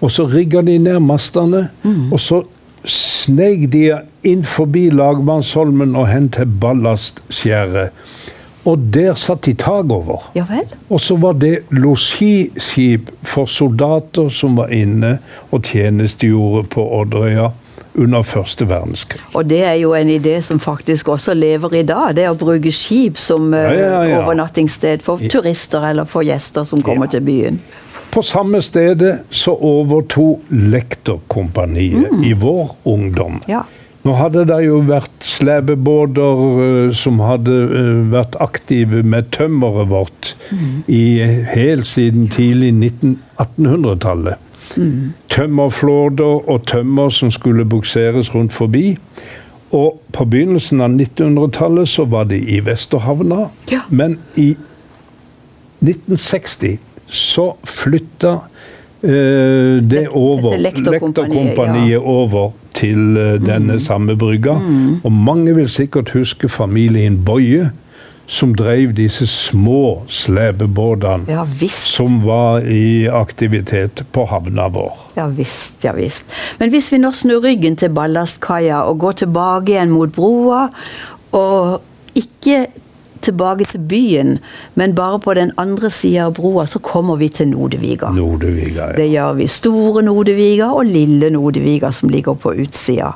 Og 0.02 0.10
så 0.10 0.26
rigga 0.26 0.64
de 0.66 0.78
ned 0.82 0.98
mastene, 1.04 1.68
og 2.10 2.18
så 2.18 2.42
sneik 2.88 3.68
de 3.70 3.84
inn 4.26 4.42
forbi 4.46 4.88
Lagmannsholmen 4.90 5.94
og 5.98 6.08
hen 6.10 6.28
til 6.34 6.50
Ballastskjæret. 6.62 7.94
Og 8.64 8.78
der 8.94 9.14
satt 9.18 9.42
de 9.48 9.54
tak 9.58 9.90
over. 9.90 10.28
Ja 10.38 10.44
vel? 10.48 10.68
Og 10.90 11.00
så 11.02 11.16
var 11.18 11.32
det 11.32 11.64
losjiskip 11.74 13.10
for 13.26 13.46
soldater 13.50 14.28
som 14.30 14.56
var 14.56 14.70
inne 14.74 15.16
og 15.50 15.64
tjenestegjorde 15.66 16.68
på 16.70 16.84
Odderøya 17.00 17.48
under 17.98 18.22
første 18.24 18.64
verdenskrig. 18.70 19.20
Og 19.34 19.44
det 19.50 19.64
er 19.66 19.74
jo 19.82 19.90
en 19.98 20.08
idé 20.08 20.38
som 20.40 20.60
faktisk 20.62 21.08
også 21.12 21.34
lever 21.34 21.74
i 21.74 21.82
dag. 21.82 22.14
Det 22.16 22.28
å 22.30 22.36
bruke 22.40 22.70
skip 22.72 23.18
som 23.20 23.52
eh, 23.54 23.66
Ja, 23.66 23.72
ja, 23.82 24.02
ja. 24.08 24.20
overnattingssted 24.22 25.02
for 25.04 25.20
turister 25.28 25.84
eller 25.90 26.04
for 26.08 26.22
gjester 26.24 26.64
som 26.64 26.80
kommer 26.82 27.06
Ja. 27.06 27.10
til 27.18 27.20
byen. 27.26 27.60
På 28.12 28.22
samme 28.22 28.60
stedet 28.62 29.18
så 29.30 29.54
overtok 29.56 30.40
Lektorkompaniet 30.50 32.24
i 32.24 32.32
vår 32.32 32.74
ungdom. 32.84 33.40
Nå 34.02 34.14
hadde 34.18 34.42
det 34.50 34.58
jo 34.64 34.80
vært 34.86 35.26
slepebåter 35.26 36.40
eh, 36.64 36.88
som 36.96 37.20
hadde 37.22 37.58
eh, 37.78 38.00
vært 38.10 38.38
aktive 38.42 39.04
med 39.06 39.30
tømmeret 39.34 39.90
vårt 39.92 40.32
i 40.90 41.22
helt 41.52 41.86
siden 41.86 42.26
tidlig 42.32 42.72
19 42.74 43.20
1800-tallet. 43.42 44.48
Tømmerflåter 45.32 46.48
og 46.50 46.66
tømmer 46.66 47.12
som 47.14 47.30
skulle 47.30 47.64
bukseres 47.68 48.32
rundt 48.34 48.54
forbi. 48.54 48.96
Og 49.72 50.00
på 50.12 50.26
begynnelsen 50.28 50.82
av 50.84 50.92
1900-tallet 50.92 51.88
så 51.88 52.04
var 52.08 52.26
det 52.30 52.42
i 52.42 52.58
Vesterhavna. 52.64 53.46
Ja. 53.70 53.84
Men 53.88 54.18
i 54.36 54.52
1960 55.82 56.78
så 57.12 57.52
flytta 57.68 58.32
eh, 59.02 59.78
det 59.82 60.06
over 60.08 60.58
Lektorkompaniet, 60.58 61.96
ja. 61.96 62.02
over 62.02 62.52
til 62.76 63.16
eh, 63.16 63.36
denne 63.42 63.78
samme 63.80 64.16
brygga. 64.18 64.56
Og 65.04 65.12
mange 65.12 65.54
vil 65.56 65.70
sikkert 65.70 66.14
huske 66.16 66.48
familien 66.48 67.20
Boje, 67.24 67.70
som 68.32 68.54
drev 68.56 68.92
disse 68.96 69.26
små 69.26 70.04
slepebåtene 70.08 71.26
Ja 71.28 71.42
som 71.68 72.20
var 72.24 72.62
i 72.64 73.08
aktivitet 73.10 74.04
på 74.14 74.24
havna 74.30 74.68
vår. 74.72 74.92
Ja 75.18 75.26
visst, 75.26 75.82
ja 75.84 75.92
visst. 75.92 76.24
Men 76.60 76.70
hvis 76.72 76.92
vi 76.92 77.00
nå 77.02 77.10
snur 77.12 77.42
ryggen 77.44 77.76
til 77.76 77.92
ballastkaia 77.92 78.84
og 78.88 79.02
går 79.02 79.18
tilbake 79.24 79.74
igjen 79.74 79.92
mot 79.92 80.12
broa, 80.14 80.68
og 81.32 81.82
ikke 82.14 82.66
tilbake 83.22 83.66
til 83.72 83.82
byen, 83.88 84.38
men 84.78 84.94
bare 84.98 85.20
på 85.22 85.34
den 85.38 85.52
andre 85.60 85.90
sida 85.90 86.28
av 86.28 86.36
broa, 86.38 86.66
så 86.66 86.80
kommer 86.82 87.20
vi 87.20 87.28
til 87.32 87.52
Nodeviga. 87.52 88.12
Nodeviga 88.16 88.90
Ja. 88.92 88.96
Det 88.96 89.10
gjør 89.10 89.36
vi. 89.38 89.46
Store 89.46 90.02
Nodeviga 90.02 90.72
og 90.72 90.86
Lille 90.86 91.30
Nodeviga 91.30 91.92
som 91.92 92.08
ligger 92.12 92.34
på 92.34 92.54
utsida. 92.64 93.12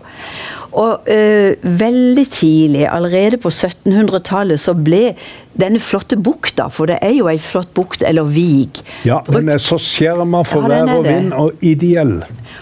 Og 0.77 1.09
øh, 1.09 1.55
veldig 1.63 2.25
tidlig, 2.31 2.89
allerede 2.93 3.39
på 3.41 3.49
1700-tallet, 3.49 4.61
så 4.61 4.75
ble 4.77 5.15
denne 5.57 5.81
flotte 5.81 6.19
bukta, 6.21 6.67
for 6.69 6.91
det 6.91 6.99
er 7.03 7.15
jo 7.17 7.31
ei 7.33 7.39
flott 7.41 7.71
bukt 7.75 8.03
eller 8.05 8.29
vig, 8.29 8.83
ja, 9.09 9.23
den 9.25 9.49
er 9.49 9.63
så 9.63 9.79
skjerma 9.81 10.43
for 10.45 10.67
Ja, 10.67 10.83
vær 10.85 10.99
og 10.99 11.07
vind, 11.07 11.33
og 11.33 11.65
ideell. 11.65 12.19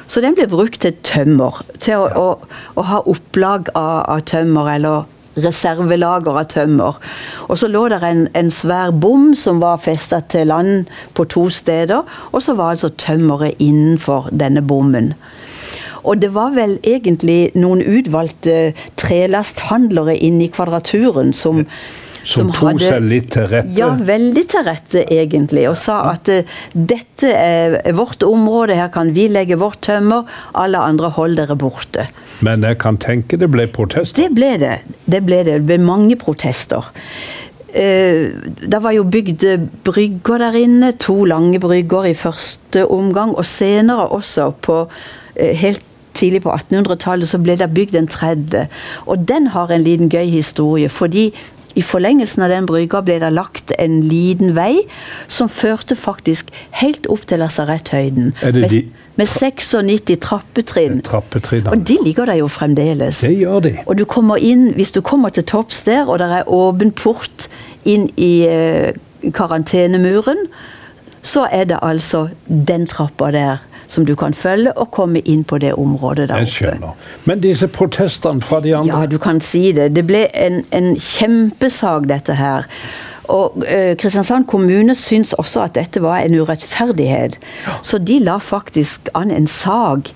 Så 0.07 0.23
den 0.23 0.37
ble 0.39 0.47
brukt 0.47 0.79
til 0.85 0.95
tømmer. 1.03 1.65
Til 1.83 2.05
å, 2.05 2.07
å, 2.15 2.61
å 2.79 2.87
ha 2.87 3.01
opplag 3.11 3.73
av, 3.75 4.05
av 4.15 4.23
tømmer, 4.31 4.71
eller 4.77 5.11
reservelager 5.37 6.39
av 6.39 6.49
tømmer. 6.53 6.99
Og 7.49 7.59
så 7.59 7.69
lå 7.71 7.87
der 7.93 8.05
en, 8.07 8.27
en 8.37 8.51
svær 8.55 8.93
bom 8.95 9.33
som 9.39 9.63
var 9.63 9.83
festa 9.83 10.21
til 10.31 10.51
land 10.53 10.91
på 11.15 11.27
to 11.31 11.49
steder, 11.51 12.05
og 12.33 12.43
så 12.43 12.55
var 12.59 12.75
altså 12.75 12.93
tømmeret 12.99 13.61
innenfor 13.63 14.31
denne 14.33 14.63
bommen. 14.63 15.15
Og 16.05 16.21
det 16.21 16.35
var 16.35 16.53
vel 16.53 16.77
egentlig 16.85 17.55
noen 17.57 17.81
utvalgte 17.81 18.75
trelasthandlere 19.01 20.17
inne 20.17 20.47
i 20.47 20.53
Kvadraturen 20.53 21.33
som 21.33 21.65
Som 22.25 22.51
tok 22.57 22.81
seg 22.81 23.05
litt 23.05 23.31
til 23.35 23.47
rette. 23.51 23.75
Ja, 23.77 23.91
veldig 23.95 24.45
til 24.49 24.65
rette, 24.67 25.05
egentlig. 25.13 25.67
Og 25.69 25.77
sa 25.81 26.01
at 26.15 26.31
eh, 26.33 26.49
dette 26.73 27.31
er 27.37 27.79
vårt 27.97 28.25
område, 28.27 28.79
her 28.79 28.91
kan 28.95 29.13
vi 29.17 29.29
legge 29.29 29.59
vårt 29.61 29.83
tømmer. 29.85 30.25
Alle 30.57 30.81
andre, 30.81 31.13
hold 31.19 31.37
dere 31.41 31.57
borte. 31.61 32.09
Men 32.45 32.65
jeg 32.67 32.81
kan 32.83 32.99
tenke 33.01 33.39
det 33.41 33.51
ble 33.53 33.69
protester. 33.71 34.25
Det 34.25 34.35
ble 34.37 34.55
det. 34.63 34.77
Det 35.05 35.23
ble 35.27 35.43
det. 35.45 35.59
Det 35.61 35.67
ble 35.69 35.81
mange 35.85 36.17
protester. 36.21 36.89
Eh, 37.75 38.33
Det 38.65 38.81
var 38.83 38.97
jo 38.97 39.05
bygd 39.05 39.45
brygger 39.85 40.39
der 40.47 40.57
inne, 40.65 40.93
to 40.99 41.25
lange 41.29 41.61
brygger 41.61 42.09
i 42.11 42.15
første 42.15 42.87
omgang, 42.89 43.35
og 43.37 43.45
senere 43.45 44.09
også 44.09 44.53
på 44.65 44.87
eh, 45.37 45.53
helt 45.61 45.83
tidlig 46.15 46.45
på 46.45 46.53
1800-tallet 46.55 47.29
så 47.29 47.41
ble 47.43 47.57
det 47.59 47.67
bygd 47.75 47.97
en 47.99 48.07
tredje. 48.11 48.69
Og 49.11 49.25
den 49.29 49.49
har 49.55 49.73
en 49.75 49.83
liten 49.83 50.09
gøy 50.13 50.31
historie, 50.31 50.89
fordi 50.89 51.33
i 51.75 51.83
forlengelsen 51.83 52.45
av 52.47 52.53
den 52.53 52.67
brygga 52.69 53.01
ble 53.05 53.19
det 53.23 53.31
lagt 53.35 53.73
en 53.79 53.97
liten 54.09 54.55
vei 54.57 54.85
som 55.27 55.51
førte 55.51 55.97
faktisk 55.99 56.53
helt 56.81 57.09
opp 57.11 57.27
til 57.31 57.43
lasaretthøyden. 57.43 58.33
Med, 58.43 58.77
med 59.19 59.31
96 59.31 60.15
trappetrinn. 60.23 61.03
trappetrinn 61.07 61.71
Og 61.73 61.83
de 61.89 61.99
ligger 62.05 62.31
der 62.31 62.39
jo 62.43 62.49
fremdeles. 62.49 63.25
Det 63.27 63.35
gjør 63.39 63.67
de. 63.67 63.75
Og 63.87 63.99
du 63.99 64.05
kommer 64.05 64.39
inn, 64.39 64.71
hvis 64.79 64.95
du 64.95 65.01
kommer 65.03 65.35
til 65.35 65.47
topps 65.51 65.83
der, 65.89 66.07
og 66.07 66.23
det 66.23 66.31
er 66.31 66.49
åpen 66.51 66.95
port 66.95 67.49
inn 67.85 68.09
i 68.17 68.47
eh, 68.49 68.95
karantenemuren, 69.35 70.47
så 71.25 71.47
er 71.51 71.65
det 71.69 71.81
altså 71.83 72.29
den 72.47 72.87
trappa 72.87 73.31
der 73.33 73.63
som 73.87 74.05
du 74.07 74.15
kan 74.15 74.35
følge 74.35 74.73
og 74.79 74.91
komme 74.91 75.21
inn 75.25 75.45
på 75.45 75.59
det 75.59 75.73
området 75.75 76.29
der 76.29 76.37
Jeg 76.43 76.47
oppe. 76.47 76.53
skjønner. 76.53 77.09
Men 77.25 77.41
disse 77.41 77.69
protestene 77.69 78.41
fra 78.43 78.61
de 78.61 78.77
andre 78.77 79.01
Ja, 79.01 79.07
du 79.07 79.19
kan 79.19 79.41
si 79.41 79.73
det. 79.73 79.95
Det 79.97 80.07
ble 80.07 80.27
en, 80.35 80.65
en 80.73 80.95
kjempesak, 80.97 82.09
dette 82.09 82.35
her. 82.35 82.65
Og 83.33 83.65
eh, 83.69 83.97
Kristiansand 83.97 84.45
kommune 84.47 84.95
syns 84.95 85.33
også 85.33 85.63
at 85.65 85.75
dette 85.75 86.03
var 86.03 86.19
en 86.21 86.35
urettferdighet. 86.41 87.39
Så 87.83 87.99
de 87.99 88.19
la 88.21 88.37
faktisk 88.39 89.09
an 89.15 89.31
en 89.31 89.47
sak 89.47 90.13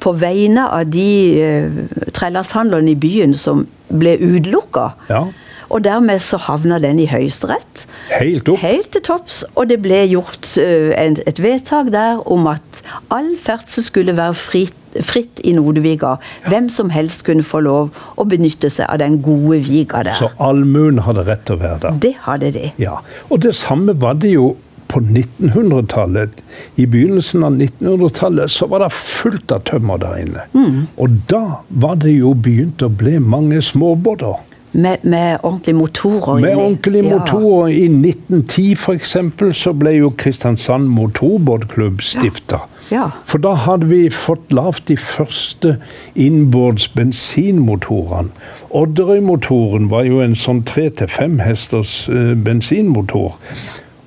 på 0.00 0.12
vegne 0.12 0.66
av 0.68 0.90
de 0.92 1.08
uh, 1.40 2.08
trellashandlerne 2.12 2.90
i 2.92 2.94
byen 3.00 3.34
som 3.34 3.66
ble 3.88 4.16
utelukka. 4.20 4.90
Ja. 5.08 5.22
Og 5.70 5.84
dermed 5.84 6.22
så 6.22 6.38
havna 6.40 6.78
den 6.82 7.00
i 7.02 7.08
Høyesterett. 7.10 7.86
Helt 8.12 8.48
opp. 8.48 8.60
Helt 8.62 8.90
til 8.94 9.04
topps. 9.06 9.42
Og 9.54 9.70
det 9.70 9.80
ble 9.84 10.04
gjort 10.10 10.52
uh, 10.60 10.92
et 10.96 11.42
vedtak 11.42 11.92
der 11.94 12.22
om 12.30 12.48
at 12.50 12.82
all 13.14 13.34
ferdsel 13.40 13.86
skulle 13.86 14.16
være 14.16 14.36
fritt, 14.38 15.00
fritt 15.04 15.42
i 15.44 15.54
Nordviga. 15.56 16.16
Hvem 16.48 16.68
som 16.72 16.92
helst 16.94 17.26
kunne 17.26 17.46
få 17.46 17.62
lov 17.66 17.90
å 18.16 18.28
benytte 18.28 18.70
seg 18.72 18.88
av 18.90 19.00
den 19.02 19.18
gode 19.24 19.60
viga 19.66 20.04
der. 20.06 20.16
Så 20.18 20.30
allmuen 20.42 21.02
hadde 21.06 21.26
rett 21.26 21.44
til 21.48 21.58
å 21.58 21.64
være 21.64 21.82
der. 21.88 21.98
Det 22.06 22.14
hadde 22.28 22.54
de. 22.56 22.70
Ja, 22.80 23.00
Og 23.30 23.42
det 23.42 23.56
samme 23.58 23.96
var 24.00 24.16
det 24.22 24.36
jo 24.36 24.54
på 24.86 25.00
1900-tallet. 25.00 26.36
I 26.76 26.86
begynnelsen 26.86 27.44
av 27.44 27.56
1900-tallet 27.58 28.52
så 28.52 28.68
var 28.70 28.84
det 28.84 28.92
fullt 28.94 29.52
av 29.52 29.64
tømmer 29.68 30.00
der 30.02 30.20
inne. 30.22 30.44
Mm. 30.54 30.84
Og 31.02 31.16
da 31.30 31.42
var 31.68 31.98
det 32.02 32.14
jo 32.14 32.34
begynt 32.38 32.84
å 32.86 32.90
bli 32.92 33.18
mange 33.22 33.62
småbåter. 33.64 34.38
Med, 34.76 35.04
med 35.08 35.38
ordentlige 35.42 35.76
motorer. 35.78 36.40
Med 36.40 36.56
ordentlige 36.60 37.04
Ja. 37.06 37.16
motorer. 37.18 37.68
I 37.72 37.86
1910 37.88 38.72
f.eks. 38.76 39.16
så 39.56 39.72
ble 39.72 39.94
jo 39.96 40.10
Kristiansand 40.20 40.88
Motorbåtklubb 40.92 42.02
stifta. 42.04 42.58
Ja. 42.92 43.06
For 43.24 43.40
da 43.42 43.54
hadde 43.58 43.88
vi 43.90 44.02
fått 44.12 44.52
lavt 44.54 44.84
de 44.90 44.96
første 45.00 45.76
innbords 46.14 46.86
bensinmotorene. 46.94 48.30
Odderøy-motoren 48.70 49.88
var 49.90 50.04
jo 50.06 50.20
en 50.22 50.36
sånn 50.38 50.62
tre 50.68 50.88
til 50.94 51.08
fem 51.10 51.38
hesters 51.42 52.08
eh, 52.12 52.34
bensinmotor. 52.36 53.36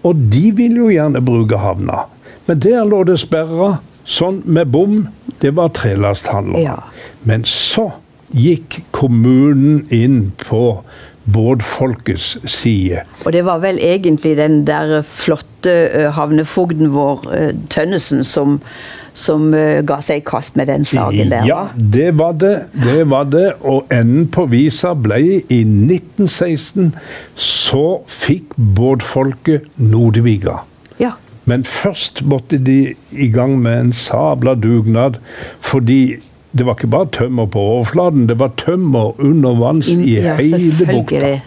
Og 0.07 0.15
de 0.31 0.51
ville 0.55 0.79
jo 0.85 0.89
gjerne 0.93 1.21
bruke 1.25 1.57
havna. 1.59 2.05
Men 2.47 2.61
der 2.63 2.85
lå 2.87 3.03
det 3.09 3.17
sperra, 3.19 3.79
sånn 4.05 4.41
med 4.45 4.71
bom. 4.71 5.07
Det 5.41 5.51
var 5.57 5.73
trelasthandler. 5.75 6.59
Ja. 6.63 6.77
Men 7.27 7.43
så 7.47 7.89
gikk 8.35 8.81
kommunen 8.95 9.85
inn 9.93 10.31
på 10.41 10.81
båtfolkets 11.29 12.37
side. 12.49 13.03
Og 13.25 13.33
det 13.33 13.43
var 13.45 13.61
vel 13.63 13.79
egentlig 13.81 14.35
den 14.39 14.63
der 14.67 15.01
flotte 15.05 16.09
havnefogden 16.15 16.93
vår, 16.93 17.25
Tønnesen, 17.69 18.23
som, 18.25 18.59
som 19.13 19.51
ga 19.53 19.99
seg 20.05 20.23
i 20.23 20.25
kast 20.25 20.57
med 20.57 20.71
den 20.71 20.87
saken 20.89 21.33
der. 21.33 21.45
Ja, 21.49 21.61
det 21.75 22.11
var 22.17 22.37
det. 22.39 22.55
Det 22.73 23.03
var 23.11 23.29
det. 23.29 23.47
Og 23.61 23.89
enden 23.93 24.29
på 24.33 24.47
visa 24.49 24.95
ble 24.97 25.19
i 25.41 25.61
1916 25.65 26.93
så 27.35 27.85
fikk 28.09 28.55
båtfolket 28.55 29.69
Nordviga. 29.77 30.61
Ja. 31.01 31.13
Men 31.49 31.63
først 31.65 32.23
måtte 32.29 32.59
de 32.61 32.95
i 33.11 33.29
gang 33.33 33.55
med 33.61 33.79
en 33.79 33.93
sabla 33.95 34.53
dugnad, 34.53 35.17
fordi 35.65 36.19
det 36.51 36.65
var 36.65 36.77
ikke 36.77 36.89
bare 36.89 37.09
tømmer 37.13 37.45
på 37.45 37.61
overflaten, 37.75 38.27
det 38.29 38.39
var 38.39 38.55
tømmer 38.57 39.13
under 39.21 39.55
vanns 39.59 39.89
i 39.91 40.17
ja, 40.17 40.35
hele 40.39 40.71
bukta. 40.79 41.37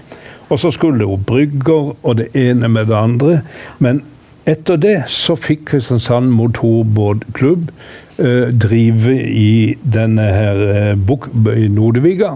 Og 0.52 0.58
så 0.60 0.70
skulle 0.70 1.00
det 1.00 1.08
jo 1.08 1.16
brygger 1.16 1.94
og 2.02 2.16
det 2.18 2.28
ene 2.36 2.68
med 2.68 2.86
det 2.86 2.96
andre. 2.96 3.40
Men 3.78 4.02
etter 4.46 4.76
det 4.76 4.96
så 5.10 5.36
fikk 5.38 5.64
Kristiansand 5.70 6.32
Motorbåtklubb 6.34 7.70
eh, 8.18 8.50
drive 8.50 9.14
i 9.22 9.76
denne 9.82 10.26
her 10.34 10.62
eh, 10.72 10.92
buk 10.98 11.30
i 11.56 11.68
Nodeviga. 11.72 12.34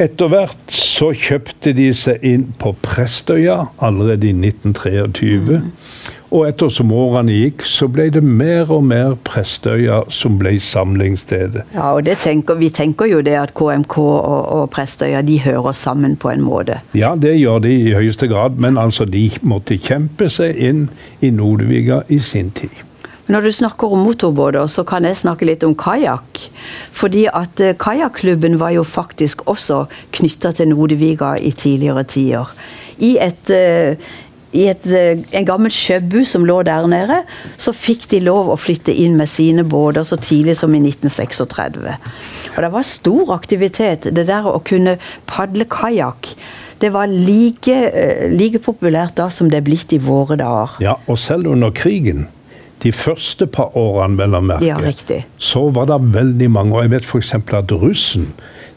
Etter 0.00 0.32
hvert 0.32 0.72
så 0.72 1.10
kjøpte 1.12 1.74
de 1.76 1.90
seg 1.92 2.24
inn 2.24 2.46
på 2.58 2.72
Prestøya 2.82 3.66
allerede 3.84 4.30
i 4.30 4.32
1923. 4.32 5.60
Og 6.30 6.44
etter 6.46 6.70
som 6.70 6.92
årene 6.94 7.34
gikk, 7.34 7.64
så 7.66 7.88
ble 7.90 8.06
det 8.14 8.22
mer 8.22 8.70
og 8.70 8.84
mer 8.86 9.16
Prestøya 9.26 10.04
som 10.14 10.36
ble 10.38 10.52
samlingsstedet. 10.62 11.64
Ja, 11.74 11.88
og 11.96 12.04
det 12.06 12.20
tenker, 12.22 12.54
Vi 12.54 12.68
tenker 12.70 13.10
jo 13.10 13.20
det 13.26 13.34
at 13.34 13.54
KMK 13.54 13.96
og, 13.98 14.44
og 14.60 14.70
Prestøya 14.70 15.24
de 15.26 15.40
hører 15.42 15.72
sammen 15.72 16.14
på 16.16 16.30
en 16.30 16.44
måte. 16.46 16.78
Ja, 16.94 17.16
det 17.18 17.34
gjør 17.40 17.58
de 17.66 17.74
i 17.74 17.96
høyeste 17.98 18.28
grad, 18.30 18.60
men 18.62 18.78
altså 18.78 19.04
de 19.04 19.26
måtte 19.42 19.78
kjempe 19.78 20.30
seg 20.30 20.54
inn 20.54 20.86
i 21.20 21.32
Nordviga 21.34 22.04
i 22.08 22.20
sin 22.22 22.54
tid. 22.54 22.86
Når 23.30 23.44
du 23.46 23.52
snakker 23.54 23.92
om 23.92 24.00
motorbåter, 24.02 24.66
så 24.66 24.82
kan 24.82 25.04
jeg 25.06 25.18
snakke 25.18 25.46
litt 25.46 25.62
om 25.62 25.76
kajakk. 25.78 26.40
Fordi 26.90 27.28
at 27.30 27.60
eh, 27.62 27.76
kajakklubben 27.78 28.58
var 28.58 28.74
jo 28.74 28.82
faktisk 28.82 29.44
også 29.50 29.84
knytta 30.16 30.50
til 30.58 30.72
Nodeviga 30.72 31.36
i 31.38 31.52
tidligere 31.54 32.04
tider. 32.10 32.50
I 32.98 33.12
et 33.22 33.52
eh, 33.54 34.10
i 34.52 34.66
et, 34.70 34.86
eh, 34.86 35.18
en 35.38 35.46
gammel 35.46 35.70
sjøbu 35.70 36.24
som 36.26 36.44
lå 36.46 36.60
der 36.66 36.86
nede, 36.90 37.20
så 37.60 37.74
fikk 37.76 38.08
de 38.10 38.22
lov 38.24 38.50
å 38.50 38.58
flytte 38.58 38.94
inn 38.94 39.16
med 39.18 39.30
sine 39.30 39.62
båter 39.62 40.06
så 40.06 40.18
tidlig 40.18 40.56
som 40.58 40.74
i 40.74 40.80
1936. 40.82 41.98
Og 42.56 42.64
det 42.64 42.72
var 42.72 42.82
stor 42.82 43.34
aktivitet. 43.36 44.10
Det 44.10 44.26
der 44.26 44.48
å 44.50 44.58
kunne 44.64 44.98
padle 45.30 45.68
kajakk, 45.70 46.34
det 46.80 46.92
var 46.92 47.06
like, 47.06 47.68
eh, 47.68 48.28
like 48.32 48.58
populært 48.58 49.14
da 49.16 49.28
som 49.28 49.50
det 49.50 49.58
er 49.60 49.68
blitt 49.68 49.92
i 49.92 49.98
våre 49.98 50.36
dager. 50.36 50.80
Ja, 50.80 50.96
og 51.06 51.18
selv 51.18 51.46
under 51.46 51.70
krigen, 51.70 52.26
de 52.82 52.92
første 52.92 53.46
par 53.46 53.76
årene, 53.76 54.16
vel 54.16 54.34
å 54.34 54.40
merke, 54.40 54.64
Ja, 54.64 55.22
så 55.38 55.70
var 55.70 55.86
det 55.86 56.00
veldig 56.14 56.50
mange. 56.50 56.72
Og 56.72 56.82
jeg 56.82 56.90
vet 56.90 57.04
f.eks. 57.04 57.34
at 57.34 57.70
russen 57.70 58.32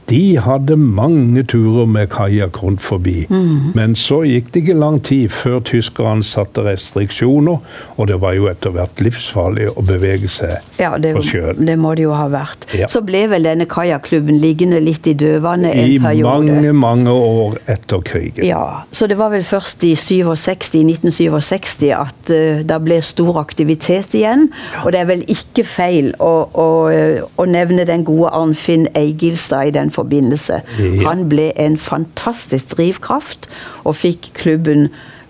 de 0.09 0.37
hadde 0.43 0.75
mange 0.77 1.43
turer 1.47 1.87
med 1.89 2.09
kajakk 2.13 2.59
rundt 2.63 2.81
forbi. 2.83 3.25
Mm. 3.29 3.71
Men 3.77 3.95
så 3.99 4.21
gikk 4.27 4.51
det 4.53 4.63
ikke 4.63 4.75
lang 4.77 4.99
tid 5.05 5.31
før 5.33 5.61
tyskerne 5.63 6.25
satte 6.27 6.63
restriksjoner, 6.65 7.61
og 7.97 8.07
det 8.09 8.19
var 8.21 8.35
jo 8.37 8.49
etter 8.51 8.73
hvert 8.75 9.03
livsfarlig 9.03 9.69
å 9.73 9.85
bevege 9.85 10.29
seg 10.31 10.57
Ja, 10.81 10.95
det, 11.01 11.13
på 11.15 11.23
sjøen. 11.25 11.63
det 11.65 11.77
må 11.79 11.93
det 11.95 12.07
jo 12.07 12.15
ha 12.17 12.27
vært. 12.33 12.67
Ja. 12.75 12.89
Så 12.91 13.03
ble 13.05 13.25
vel 13.31 13.47
denne 13.47 13.67
kajakklubben 13.69 14.39
liggende 14.43 14.81
litt 14.83 15.07
i 15.07 15.15
dødvannet 15.17 15.71
en 15.73 15.93
I 15.95 15.99
periode. 16.03 16.43
mange, 16.43 16.73
mange 16.73 17.13
år 17.13 17.57
etter 17.71 18.03
krigen. 18.05 18.43
Ja, 18.47 18.83
så 18.91 19.07
det 19.07 19.17
var 19.19 19.31
vel 19.33 19.45
først 19.47 19.83
i 19.87 19.93
67, 19.95 20.83
1967 20.83 21.89
at 21.95 22.33
uh, 22.33 22.63
det 22.67 22.79
ble 22.83 22.99
stor 23.03 23.39
aktivitet 23.41 24.15
igjen. 24.17 24.49
Og 24.83 24.91
det 24.93 25.03
er 25.03 25.09
vel 25.09 25.23
ikke 25.31 25.63
feil 25.67 26.11
å, 26.19 26.33
å, 26.59 26.67
eh, 26.91 27.21
å 27.39 27.45
nevne 27.49 27.85
den 27.87 28.03
gode 28.07 28.31
Arnfinn 28.35 28.87
Eigilstad 28.97 29.69
i 29.69 29.73
den 29.75 29.92
forbindelse. 29.93 30.61
Ja. 30.79 30.91
Han 31.07 31.27
ble 31.31 31.51
en 31.61 31.77
fantastisk 31.77 32.73
drivkraft 32.77 33.47
og 33.85 33.95
fikk 33.99 34.31
klubben 34.37 34.89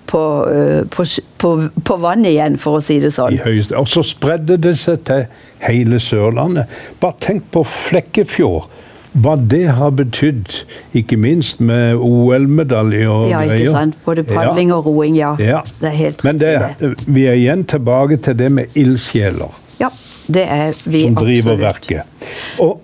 på, 0.09 0.21
eh, 0.51 0.83
på, 0.93 1.05
på, 1.41 1.51
på 1.87 1.97
vann 2.03 2.25
igjen, 2.29 2.57
for 2.61 2.77
å 2.77 2.83
si 2.83 2.99
det 3.03 3.13
sånn. 3.15 3.39
Og 3.79 3.87
så 3.89 4.03
spredde 4.05 4.57
det 4.61 4.75
seg 4.81 5.03
til 5.07 5.25
hele 5.63 5.99
Sørlandet. 6.03 6.69
Bare 7.01 7.17
tenk 7.23 7.47
på 7.55 7.63
Flekkefjord. 7.65 8.69
Hva 9.13 9.35
det 9.37 9.67
har 9.77 9.91
betydd, 9.93 10.49
ikke 10.97 11.17
minst 11.21 11.59
med 11.61 11.99
OL-medalje 12.01 13.03
og 13.13 13.27
Ja, 13.29 13.43
ikke 13.45 13.59
greier. 13.59 13.73
sant? 13.75 13.97
Både 14.07 14.23
padling 14.25 14.71
og 14.73 14.87
roing, 14.89 15.13
ja. 15.19 15.35
Ja. 15.37 15.59
Det 15.81 15.91
er 15.91 15.97
helt 15.99 16.23
Men 16.25 16.39
det, 16.41 16.53
det. 16.79 16.89
vi 17.05 17.27
er 17.29 17.37
igjen 17.37 17.61
tilbake 17.69 18.17
til 18.25 18.37
det 18.39 18.47
med 18.51 18.73
ildsjeler 18.73 19.53
Ja, 19.79 19.91
det 20.33 20.47
er 20.49 20.73
vi 20.85 21.03
absolutt. 21.05 21.05
som 21.05 21.19
driver 21.27 21.53
absolutt. 21.53 21.61
verket. 21.61 22.01
Og 22.65 22.81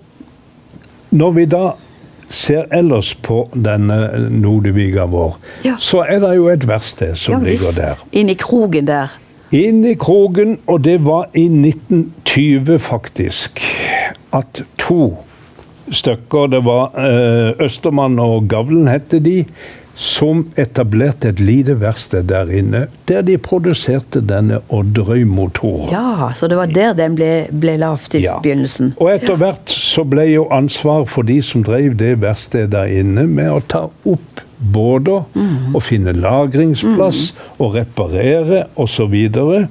når 1.10 1.30
vi 1.36 1.44
da 1.50 1.70
ser 2.30 2.68
ellers 2.72 3.14
på 3.26 3.48
denne 3.54 4.28
Nodeviga 4.30 5.04
vår, 5.10 5.36
Ja. 5.64 5.74
så 5.78 6.04
er 6.06 6.20
det 6.22 6.36
jo 6.36 6.48
et 6.48 6.66
verksted 6.68 7.16
som 7.18 7.34
Ja, 7.42 7.50
ligger 7.50 7.72
der. 7.76 7.94
I 8.12 8.34
krogen 8.34 8.86
der. 8.86 9.08
Inn 9.52 9.84
i 9.84 9.94
krogen, 9.98 10.58
og 10.66 10.84
det 10.84 11.00
var 11.04 11.26
i 11.34 11.48
1920 11.48 12.78
faktisk, 12.78 13.60
at 14.32 14.62
to 14.78 15.16
stykker, 15.90 16.46
det 16.46 16.60
var 16.64 16.92
eh, 16.94 17.64
Østermann 17.64 18.18
og 18.22 18.46
Gavlen 18.48 18.86
hette 18.88 19.18
de, 19.18 19.44
som 20.00 20.46
etablerte 20.56 21.28
et 21.28 21.40
lite 21.44 21.74
verksted 21.82 22.30
der 22.30 22.48
inne, 22.56 22.86
der 23.08 23.20
de 23.26 23.34
produserte 23.36 24.22
denne 24.24 24.62
Odderøy-motoren. 24.72 25.90
Ja, 25.92 26.30
så 26.34 26.48
det 26.48 26.56
var 26.56 26.70
der 26.72 26.94
den 26.96 27.18
ble, 27.18 27.28
ble 27.52 27.74
lavt 27.82 28.14
i 28.16 28.22
Ja. 28.24 28.38
begynnelsen. 28.40 28.94
Og 28.96 29.10
etter 29.12 29.36
hvert 29.36 29.68
så 29.68 30.04
ble 30.08 30.24
jo 30.30 30.46
ansvar 30.50 31.04
for 31.04 31.22
de 31.28 31.42
som 31.44 31.62
drev 31.66 31.98
det 32.00 32.14
verkstedet 32.22 32.70
der 32.72 32.88
inne, 33.02 33.26
med 33.28 33.50
å 33.52 33.60
ta 33.60 33.82
opp 34.08 34.40
båter 34.60 35.22
og 35.74 35.82
finne 35.82 36.12
lagringsplass 36.16 37.32
og 37.58 37.74
reparere 37.76 38.66
osv. 38.76 39.14
Og, 39.36 39.66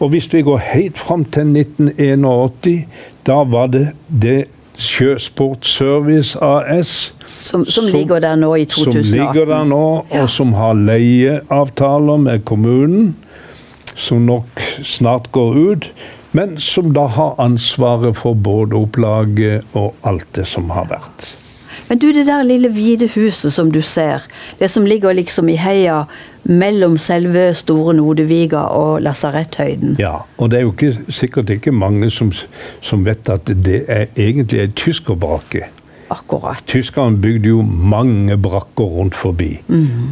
og 0.00 0.10
hvis 0.10 0.28
vi 0.32 0.42
går 0.46 0.58
helt 0.72 0.98
fram 0.98 1.24
til 1.24 1.54
1981, 1.54 2.84
da 3.26 3.42
var 3.44 3.66
det 3.74 3.88
det 4.08 4.38
Sjøsport 4.78 5.66
Service 5.66 6.36
AS 6.42 7.12
Som, 7.40 7.64
som 7.66 7.84
ligger 7.92 8.20
der 8.22 8.36
nå 8.38 8.54
i 8.58 8.64
som 8.70 8.92
2018. 8.92 9.10
ligger 9.14 9.44
der 9.46 9.64
nå, 9.64 9.82
Ja. 10.12 10.22
og 10.22 10.30
som 10.30 10.52
har 10.58 10.74
leieavtaler 10.74 12.16
med 12.18 12.44
kommunen, 12.44 13.16
som 13.94 14.24
nok 14.26 14.62
snart 14.82 15.30
går 15.32 15.54
ut, 15.56 15.90
men 16.32 16.56
som 16.58 16.92
da 16.94 17.06
har 17.06 17.34
ansvaret 17.38 18.16
for 18.16 18.34
båtopplaget 18.34 19.62
og 19.74 19.94
alt 20.04 20.26
det 20.34 20.46
som 20.46 20.70
har 20.70 20.86
vært. 20.90 21.34
Men 21.88 21.98
du, 21.98 22.10
det 22.12 22.26
der 22.28 22.42
lille 22.46 22.68
hvite 22.72 23.08
huset 23.14 23.52
som 23.52 23.70
du 23.72 23.80
ser, 23.80 24.26
det 24.60 24.70
som 24.70 24.86
ligger 24.86 25.16
liksom 25.16 25.48
i 25.48 25.56
heia 25.56 26.02
mellom 26.48 26.96
selve 27.00 27.50
Store 27.54 27.94
Nodeviga 27.96 28.68
og 28.72 29.02
Lasaretthøyden. 29.04 29.96
Ja, 30.00 30.22
og 30.38 30.50
det 30.50 30.60
er 30.60 30.66
jo 30.66 30.72
ikke, 30.72 31.12
sikkert 31.12 31.50
ikke 31.50 31.72
mange 31.72 32.10
som, 32.10 32.32
som 32.80 33.04
vet 33.06 33.28
at 33.32 33.48
det 33.48 33.82
er 33.88 34.06
egentlig 34.16 34.62
ei 34.64 34.70
tyskerbrake. 34.76 35.68
Akkurat. 36.08 36.62
Tyskerne 36.66 37.20
bygde 37.20 37.50
jo 37.50 37.62
mange 37.62 38.36
brakker 38.40 38.84
rundt 38.84 39.16
forbi. 39.16 39.58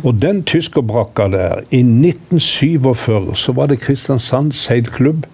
Og 0.05 0.19
den 0.23 0.43
tyskerbrakka 0.45 1.29
der, 1.33 1.63
i 1.71 1.81
1947, 1.81 3.37
så 3.37 3.53
var 3.57 3.71
det 3.73 3.81
Kristiansand 3.81 4.53
seilklubb 4.53 5.25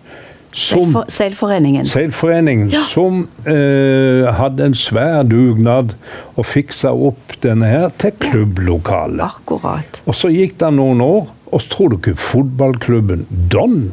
som 0.52 0.96
seilforeningen. 1.08 1.86
Seilforeningen 1.86 2.68
Ja. 2.70 2.80
som 2.80 3.28
eh, 3.46 4.28
hadde 4.34 4.64
en 4.64 4.74
svær 4.74 5.22
dugnad 5.24 5.94
og 6.36 6.44
fiksa 6.46 6.92
opp 6.92 7.36
denne 7.42 7.66
her 7.66 7.88
til 7.98 8.12
klubblokalet. 8.20 9.20
Akkurat. 9.24 10.02
Og 10.06 10.14
så 10.14 10.28
gikk 10.28 10.58
det 10.60 10.72
noen 10.76 11.00
år, 11.00 11.30
og 11.52 11.60
så 11.60 11.68
tror 11.72 11.88
du 11.88 11.96
ikke 11.96 12.14
fotballklubben 12.16 13.26
Don 13.52 13.92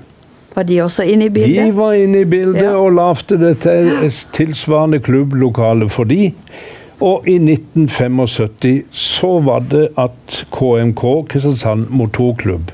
Var 0.56 0.64
de 0.64 0.80
også 0.84 1.04
inne 1.08 1.26
i 1.26 1.30
bildet? 1.30 1.66
de 1.66 1.76
var 1.78 1.94
inne 1.94 2.22
i 2.22 2.26
bildet 2.26 2.64
Ja. 2.64 2.76
og 2.76 2.92
lagde 2.98 3.38
det 3.40 3.60
til 3.64 3.92
et 4.04 4.28
tilsvarende 4.34 5.00
klubblokale 5.00 5.88
for 5.90 6.04
de. 6.04 6.34
Og 7.02 7.24
i 7.28 7.38
1975 7.38 8.84
så 8.92 9.40
var 9.46 9.60
det 9.72 9.88
at 9.98 10.46
KMK, 10.52 11.04
Kristiansand 11.30 11.86
Motorklubb, 11.90 12.72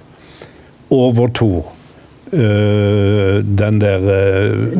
overtok 0.90 1.72
den 2.32 3.80
der 3.82 4.00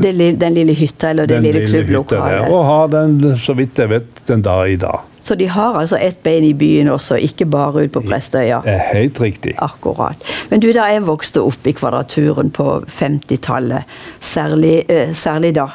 Det 0.02 0.14
li- 0.16 0.36
den 0.36 0.54
lille 0.54 0.74
hytta, 0.74 1.10
eller 1.10 1.26
det 1.26 1.36
den 1.36 1.44
lille 1.44 1.66
klubblokalet. 1.68 2.50
Og 2.52 2.66
har 2.66 2.88
den, 2.88 3.38
så 3.38 3.54
vidt 3.54 3.78
jeg 3.80 3.90
vet, 3.90 4.24
den 4.28 4.42
dag 4.42 4.72
i 4.72 4.76
dag. 4.76 5.00
Så 5.26 5.36
de 5.36 5.48
har 5.50 5.74
altså 5.80 5.98
ett 6.02 6.20
bein 6.24 6.44
i 6.44 6.54
byen 6.54 6.88
også, 6.94 7.16
ikke 7.18 7.46
bare 7.50 7.74
ute 7.88 7.90
på 7.96 8.02
Prestøya. 8.06 8.60
Det 8.66 8.74
er 8.76 8.84
helt 8.94 9.22
riktig. 9.22 9.56
Akkurat. 9.58 10.16
Men 10.52 10.60
du, 10.62 10.68
da 10.74 10.84
jeg 10.92 11.02
vokste 11.08 11.42
opp 11.42 11.66
i 11.66 11.74
Kvadraturen 11.74 12.52
på 12.54 12.84
50-tallet, 13.00 13.84
særlig, 14.22 14.84
eh, 14.90 15.14
særlig 15.18 15.56
da, 15.56 15.66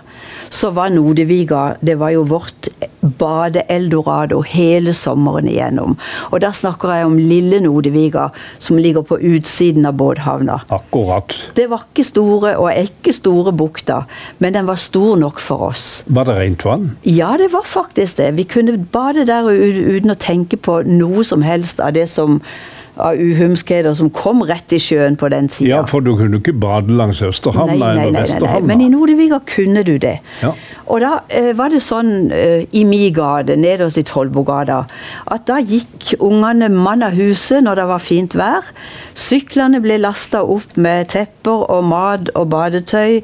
så 0.50 0.70
var 0.70 0.88
Nodeviga 0.94 1.72
det 1.82 1.98
var 1.98 2.10
jo 2.14 2.22
vårt 2.30 2.68
bade-eldorado 3.00 4.42
hele 4.46 4.92
sommeren 4.96 5.48
igjennom. 5.48 5.96
Og 6.30 6.40
da 6.44 6.52
snakker 6.56 6.92
jeg 6.94 7.08
om 7.08 7.18
lille 7.18 7.60
Nodeviga, 7.64 8.28
som 8.58 8.78
ligger 8.80 9.04
på 9.06 9.18
utsiden 9.18 9.88
av 9.88 9.96
båthavna. 10.00 10.60
Akkurat. 10.68 11.34
Det 11.56 11.68
var 11.70 11.86
ikke 11.88 12.06
store, 12.06 12.56
og 12.60 12.72
ikke 12.72 13.14
store 13.16 13.54
bukta, 13.56 14.02
men 14.38 14.56
den 14.56 14.68
var 14.68 14.80
stor 14.80 15.16
nok 15.20 15.40
for 15.40 15.70
oss. 15.70 15.86
Var 16.06 16.28
det 16.28 16.36
rent 16.40 16.66
vann? 16.68 16.90
Ja, 17.04 17.34
det 17.40 17.50
var 17.54 17.64
faktisk 17.66 18.20
det. 18.20 18.32
Vi 18.36 18.48
kunne 18.48 18.78
bade 18.92 19.26
der 19.28 19.48
uten 19.50 20.12
å 20.12 20.20
tenke 20.20 20.60
på 20.60 20.80
noe 20.88 21.24
som 21.26 21.42
helst 21.46 21.80
av 21.80 21.96
det 21.96 22.08
som 22.10 22.40
av 22.96 23.20
uhumskheter 23.20 23.94
som 23.94 24.10
kom 24.14 24.42
rett 24.48 24.72
i 24.74 24.80
sjøen 24.82 25.16
på 25.20 25.30
den 25.32 25.48
tida. 25.50 25.70
Ja, 25.70 25.82
for 25.88 26.04
du 26.04 26.12
kunne 26.18 26.40
ikke 26.40 26.54
bade 26.56 26.94
langs 26.96 27.22
Østerhamna 27.24 27.76
Nei, 27.76 27.94
nei, 27.96 28.06
eller. 28.08 28.26
Vesterhavna. 28.26 28.66
Men 28.70 28.84
i 28.84 28.88
Nordevika 28.92 29.40
kunne 29.46 29.84
du 29.86 29.96
det. 30.02 30.16
Ja. 30.42 30.52
Og 30.90 31.02
da 31.04 31.12
eh, 31.28 31.52
var 31.56 31.70
det 31.70 31.82
sånn 31.84 32.32
eh, 32.34 32.66
i 32.76 32.84
mi 32.88 33.04
gate, 33.14 33.56
nederst 33.60 34.00
i 34.00 34.06
Tollbogata, 34.06 34.82
at 35.30 35.46
da 35.50 35.60
gikk 35.62 36.14
ungene 36.18 36.70
mann 36.72 37.06
av 37.06 37.14
huset 37.18 37.64
når 37.66 37.82
det 37.82 37.86
var 37.92 38.02
fint 38.02 38.36
vær. 38.38 38.74
Syklene 39.14 39.82
ble 39.84 40.00
lasta 40.02 40.42
opp 40.42 40.76
med 40.80 41.12
tepper 41.14 41.66
og 41.70 41.86
mat 41.90 42.32
og 42.34 42.50
badetøy. 42.52 43.20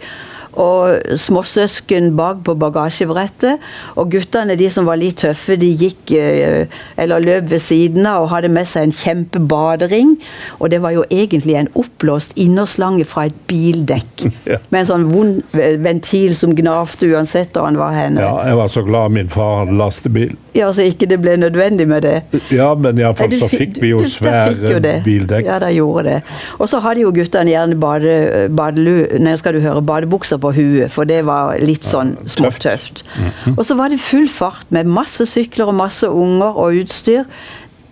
Og 0.57 1.17
småsøsken 1.21 2.15
bak 2.17 2.43
på 2.47 2.55
bagasjebrettet. 2.59 3.63
Og 4.01 4.11
guttene, 4.15 4.57
de 4.59 4.71
som 4.73 4.89
var 4.89 5.01
litt 5.01 5.21
tøffe, 5.23 5.59
de 5.61 5.69
gikk 5.77 6.15
eh, 6.17 6.79
eller 7.01 7.25
løp 7.25 7.51
ved 7.53 7.63
siden 7.63 8.09
av 8.09 8.25
og 8.25 8.33
hadde 8.33 8.53
med 8.53 8.69
seg 8.69 8.89
en 8.89 8.97
kjempebadering. 8.97 10.17
Og 10.61 10.73
det 10.73 10.81
var 10.85 10.97
jo 10.97 11.05
egentlig 11.11 11.59
en 11.61 11.71
oppblåst 11.77 12.37
innerslange 12.41 13.05
fra 13.09 13.29
et 13.31 13.45
bildekk. 13.51 14.27
Ja. 14.47 14.61
Med 14.71 14.85
en 14.85 14.87
sånn 14.87 15.05
vond 15.11 15.55
ventil 15.83 16.37
som 16.39 16.53
gnavde 16.55 17.09
uansett 17.11 17.57
hvor 17.57 17.67
han 17.67 17.79
var 17.81 17.97
henne. 17.97 18.23
Ja, 18.23 18.37
jeg 18.47 18.59
var 18.61 18.71
så 18.71 18.83
glad 18.87 19.15
min 19.17 19.31
far 19.33 19.65
hadde 19.65 19.75
lastebil. 19.81 20.37
Ja, 20.57 20.71
så 20.73 20.87
ikke 20.87 21.09
det 21.11 21.19
ble 21.23 21.37
nødvendig 21.41 21.87
med 21.89 22.07
det. 22.07 22.15
Ja, 22.55 22.71
men 22.75 22.99
iallfall 23.01 23.35
så 23.41 23.49
fikk 23.53 23.81
vi 23.83 23.93
jo 23.93 24.01
svære 24.09 24.81
bildekk. 25.05 25.47
Ja, 25.49 25.59
da 25.63 25.71
gjorde 25.75 26.07
det. 26.09 26.17
Og 26.59 26.71
så 26.73 26.81
hadde 26.85 27.05
jo 27.05 27.13
guttene 27.15 27.53
gjerne 27.53 27.79
bade, 27.81 28.17
badelu, 28.57 28.95
nei, 29.23 29.37
skal 29.41 29.57
du 29.57 29.61
høre, 29.65 29.83
badebukser 29.87 30.41
på 30.43 30.55
huet, 30.57 30.91
for 30.93 31.09
det 31.09 31.23
var 31.29 31.59
litt 31.63 31.87
sånn 31.87 32.17
småtøft. 32.25 33.05
Mhm. 33.17 33.59
Og 33.59 33.65
så 33.69 33.77
var 33.79 33.93
det 33.93 34.01
full 34.01 34.29
fart 34.29 34.67
med 34.75 34.89
masse 34.89 35.27
sykler 35.29 35.71
og 35.73 35.79
masse 35.83 36.09
unger 36.09 36.57
og 36.57 36.83
utstyr. 36.83 37.25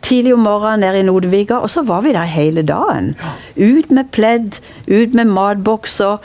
Tidlig 0.04 0.34
om 0.34 0.42
morgenen 0.44 0.82
nede 0.84 1.00
i 1.00 1.06
Nordvika, 1.06 1.62
og 1.64 1.70
så 1.72 1.82
var 1.82 2.02
vi 2.04 2.12
der 2.12 2.28
hele 2.28 2.62
dagen. 2.62 3.14
Ut 3.56 3.90
med 3.90 4.10
pledd, 4.12 4.58
ut 4.84 5.14
med 5.16 5.30
matbokser, 5.32 6.20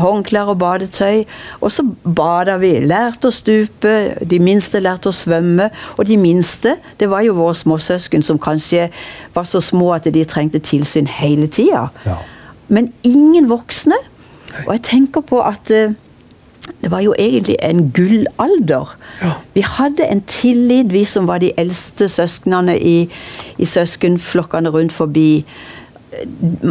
håndklær 0.00 0.54
og 0.54 0.58
badetøy. 0.62 1.26
Og 1.60 1.72
så 1.72 1.84
bada 2.16 2.56
vi. 2.62 2.72
Lærte 2.80 3.28
å 3.28 3.34
stupe, 3.34 3.94
de 4.24 4.40
minste 4.40 4.80
lærte 4.80 5.12
å 5.12 5.16
svømme. 5.16 5.68
Og 5.98 6.08
de 6.08 6.16
minste, 6.16 6.78
det 7.00 7.10
var 7.12 7.26
jo 7.26 7.36
våre 7.36 7.56
småsøsken 7.58 8.24
som 8.24 8.40
kanskje 8.40 8.88
var 9.36 9.48
så 9.48 9.60
små 9.60 9.92
at 9.98 10.08
de 10.08 10.24
trengte 10.24 10.62
tilsyn 10.64 11.10
hele 11.20 11.50
tida. 11.52 11.88
Ja. 12.08 12.16
Men 12.72 12.92
ingen 13.04 13.50
voksne. 13.50 14.00
Og 14.64 14.72
jeg 14.72 14.86
tenker 14.88 15.20
på 15.20 15.42
at 15.44 15.70
eh, 15.74 15.92
det 16.82 16.90
var 16.90 17.00
jo 17.04 17.14
egentlig 17.18 17.56
en 17.62 17.90
gullalder. 17.94 18.94
Ja. 19.22 19.32
Vi 19.54 19.64
hadde 19.66 20.06
en 20.06 20.20
tillit, 20.20 20.92
vi 20.92 21.04
som 21.04 21.26
var 21.26 21.42
de 21.42 21.52
eldste 21.58 22.08
søsknene 22.08 22.78
i, 22.78 23.08
i 23.58 23.64
søskenflokkene 23.66 24.72
rundt 24.74 24.92
forbi. 24.92 25.44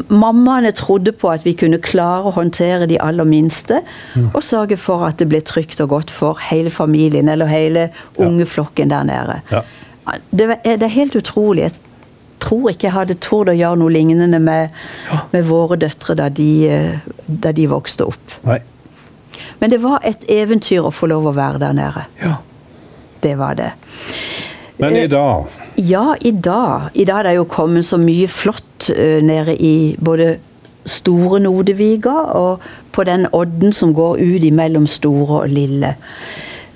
Mammaene 0.10 0.72
trodde 0.72 1.12
på 1.12 1.30
at 1.30 1.46
vi 1.46 1.54
kunne 1.54 1.78
klare 1.84 2.30
å 2.30 2.36
håndtere 2.36 2.88
de 2.90 2.98
aller 3.04 3.28
minste, 3.28 3.82
og 4.34 4.42
sørge 4.44 4.78
for 4.82 5.06
at 5.06 5.20
det 5.20 5.30
ble 5.30 5.42
trygt 5.46 5.82
og 5.84 5.92
godt 5.94 6.12
for 6.12 6.40
hele 6.50 6.74
familien, 6.74 7.30
eller 7.30 7.46
hele 7.52 7.90
ungeflokken 8.18 8.90
der 8.90 9.04
nede. 9.08 9.42
Ja. 9.52 9.62
Det, 10.32 10.50
er, 10.64 10.80
det 10.80 10.88
er 10.88 10.96
helt 10.96 11.16
utrolig. 11.20 11.68
Jeg 11.68 11.72
tror 12.40 12.72
ikke 12.72 12.88
jeg 12.88 12.96
hadde 12.96 13.20
tort 13.24 13.52
å 13.52 13.56
gjøre 13.56 13.80
noe 13.82 13.92
lignende 13.92 14.40
med, 14.40 14.74
med 15.34 15.46
våre 15.50 15.78
døtre 15.80 16.16
da 16.18 16.30
de, 16.30 16.50
eh, 16.72 17.08
da 17.28 17.52
de 17.52 17.68
vokste 17.70 18.08
opp. 18.08 18.38
Nei. 18.48 18.62
Men 19.60 19.70
det 19.74 19.80
var 19.82 20.00
et 20.06 20.24
eventyr 20.30 20.86
å 20.86 20.92
få 20.94 21.08
lov 21.10 21.26
å 21.32 21.36
være 21.38 21.62
der 21.64 21.74
nede. 21.78 22.04
Ja. 22.22 22.36
Det 23.24 23.36
var 23.40 23.56
det. 23.58 23.72
Men 24.78 24.96
i 24.96 25.08
dag 25.10 25.46
Ja, 25.82 26.16
i 26.22 26.32
dag. 26.32 26.90
I 26.94 27.06
dag 27.06 27.20
er 27.20 27.24
det 27.32 27.36
jo 27.40 27.46
kommet 27.50 27.86
så 27.86 27.98
mye 28.02 28.28
flott 28.30 28.90
eh, 28.94 29.22
nede 29.26 29.56
i 29.62 29.96
både 29.98 30.36
Store 30.88 31.40
Nodeviga 31.42 32.14
og 32.38 32.62
på 32.96 33.04
den 33.06 33.26
odden 33.36 33.74
som 33.74 33.92
går 33.94 34.18
ut 34.22 34.46
imellom 34.48 34.86
Store 34.90 35.42
og 35.44 35.50
Lille. 35.54 35.96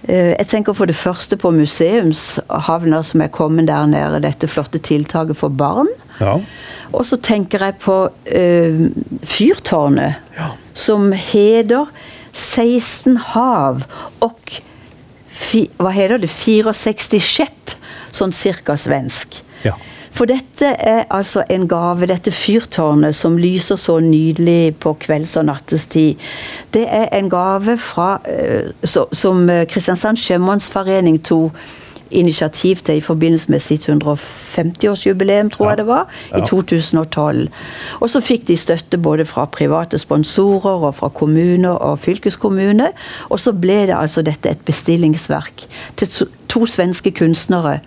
Eh, 0.08 0.34
Jeg 0.38 0.48
tenker 0.48 0.74
for 0.74 0.86
det 0.90 0.96
første 0.98 1.38
på 1.38 1.52
museumshavna 1.54 3.04
som 3.06 3.22
er 3.22 3.28
kommet 3.34 3.68
der 3.70 3.86
nede, 3.90 4.22
dette 4.26 4.50
flotte 4.50 4.80
tiltaket 4.82 5.38
for 5.38 5.50
barn. 5.50 5.90
Ja. 6.20 6.40
Og 6.94 7.06
så 7.06 7.18
tenker 7.18 7.64
jeg 7.64 7.78
på 7.80 7.96
uh, 8.12 8.82
fyrtårnet, 9.24 10.16
Ja. 10.38 10.50
som 10.74 11.12
heter 11.12 11.88
16 12.34 13.18
hav 13.34 13.86
og 14.24 14.60
fi, 15.32 15.66
hva 15.82 15.94
heter 15.96 16.22
det, 16.22 16.30
64 16.32 17.22
skjepp, 17.22 17.74
sånn 18.12 18.36
cirka 18.36 18.76
svensk. 18.80 19.42
Ja. 19.66 19.76
For 20.12 20.28
dette 20.28 20.74
er 20.76 21.06
altså 21.14 21.46
en 21.50 21.70
gave, 21.72 22.08
dette 22.10 22.34
fyrtårnet 22.36 23.16
som 23.16 23.38
lyser 23.40 23.80
så 23.80 24.00
nydelig 24.04 24.76
på 24.84 24.94
kvelds- 25.00 25.38
og 25.40 25.48
nattestid. 25.48 26.20
Det 26.74 26.84
er 26.84 27.08
en 27.16 27.30
gave 27.32 27.78
fra, 27.80 28.20
eh, 28.28 28.74
så, 28.84 29.06
som 29.16 29.50
eh, 29.50 29.64
Kristiansand 29.66 30.20
Sjømannsforening 30.20 31.22
tok 31.24 31.56
initiativ 32.12 32.76
til 32.86 32.96
i 32.98 33.02
forbindelse 33.02 33.52
med 33.52 33.60
sitt 33.60 33.88
150-årsjubileum, 33.90 35.50
tror 35.50 35.66
Ja. 35.66 35.70
jeg 35.70 35.78
det 35.78 35.88
var, 35.88 36.08
i 36.38 36.42
2012. 36.42 37.48
Og 38.00 38.10
så 38.10 38.22
fikk 38.22 38.48
de 38.48 38.58
støtte 38.58 38.98
både 38.98 39.26
fra 39.26 39.46
private 39.46 39.98
sponsorer 39.98 40.84
og 40.88 40.96
fra 40.96 41.10
kommuner 41.10 41.70
og 41.70 42.00
fylkeskommune. 42.00 42.88
Og 43.30 43.40
så 43.40 43.52
ble 43.54 43.88
det 43.88 43.96
altså 43.98 44.22
dette 44.22 44.50
et 44.50 44.60
bestillingsverk 44.66 45.66
til 45.98 46.08
to, 46.08 46.26
to 46.50 46.66
svenske 46.66 47.12
kunstnere. 47.12 47.80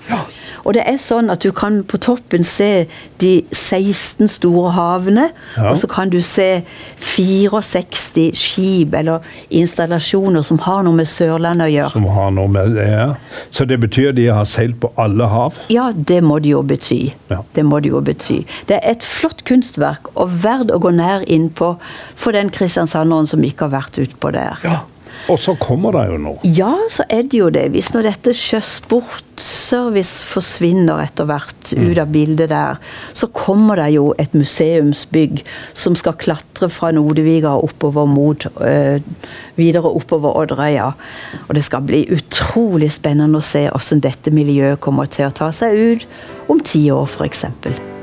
Og 0.64 0.74
det 0.74 0.82
er 0.88 0.96
sånn 1.00 1.30
at 1.32 1.42
du 1.44 1.50
kan 1.52 1.82
på 1.84 1.98
toppen 2.00 2.44
se 2.44 2.86
de 3.20 3.32
16 3.52 4.28
store 4.32 4.70
havene, 4.72 5.30
Ja. 5.56 5.70
og 5.70 5.76
så 5.76 5.88
kan 5.90 6.08
du 6.10 6.20
se 6.24 6.62
64 6.96 8.32
skip 8.34 8.94
eller 8.94 9.20
installasjoner 9.50 10.42
som 10.42 10.58
har 10.64 10.82
noe 10.86 10.96
med 10.98 11.06
Sørlandet 11.10 11.68
å 11.68 11.72
gjøre. 11.72 11.92
Som 11.92 12.06
har 12.14 12.30
noe 12.34 12.48
med 12.48 12.74
det 12.78 12.86
ja. 12.90 13.06
Så 13.54 13.66
det 13.68 13.78
betyr 13.82 14.12
de 14.16 14.26
har 14.32 14.44
seilt 14.48 14.78
på 14.82 14.90
alle 15.00 15.28
hav? 15.30 15.58
Ja, 15.72 15.90
det 15.92 16.22
må 16.24 16.38
det 16.42 16.54
jo 16.54 16.62
bety. 16.66 17.12
Ja. 17.30 17.42
Det 17.54 17.64
må 17.66 17.80
det 17.84 17.92
jo 17.92 18.00
bety. 18.04 18.40
Det 18.68 18.78
er 18.80 18.90
et 18.94 19.04
flott 19.06 19.44
kunstverk 19.48 20.10
og 20.14 20.32
verdt 20.44 20.72
å 20.74 20.80
gå 20.82 20.92
nær 20.94 21.24
innpå 21.30 21.74
for 22.16 22.32
den 22.36 22.50
kristiansanderen 22.54 23.28
som 23.30 23.44
ikke 23.46 23.68
har 23.68 23.76
vært 23.82 24.00
utpå 24.06 24.32
der. 24.34 24.58
Ja. 24.64 24.80
Og 25.32 25.38
så 25.40 25.54
kommer 25.56 25.92
det 25.96 26.04
jo 26.10 26.18
nå. 26.20 26.32
Ja, 26.44 26.72
så 26.92 27.04
er 27.08 27.22
det 27.22 27.38
jo 27.38 27.48
det. 27.54 27.70
Hvis 27.72 27.92
nå 27.94 28.02
dette 28.04 28.34
Sjøsportservice 28.36 30.24
forsvinner 30.28 31.00
etter 31.04 31.24
hvert 31.28 31.72
Mm. 31.74 31.86
ut 31.90 31.98
av 31.98 32.10
bildet 32.12 32.48
der, 32.50 32.76
så 33.16 33.26
kommer 33.32 33.76
det 33.80 33.94
jo 33.94 34.12
et 34.18 34.34
museumsbygg 34.34 35.42
som 35.72 35.96
skal 35.96 36.12
klatre 36.20 36.68
fra 36.70 36.90
Nodeviga 36.92 37.54
oppover 37.56 38.06
mot 38.06 38.44
øh, 38.60 39.00
videre 39.56 39.88
oppover 39.88 40.36
Odderøya. 40.36 40.92
Og 41.48 41.54
det 41.54 41.64
skal 41.64 41.80
bli 41.82 42.04
utrolig 42.12 42.92
spennende 42.92 43.38
å 43.40 43.42
se 43.42 43.64
hvordan 43.70 44.00
dette 44.04 44.30
miljøet 44.30 44.80
kommer 44.80 45.06
til 45.06 45.26
å 45.26 45.32
ta 45.34 45.50
seg 45.52 45.74
ut 45.74 46.06
om 46.48 46.60
ti 46.60 46.90
år, 46.92 47.06
f.eks. 47.08 47.93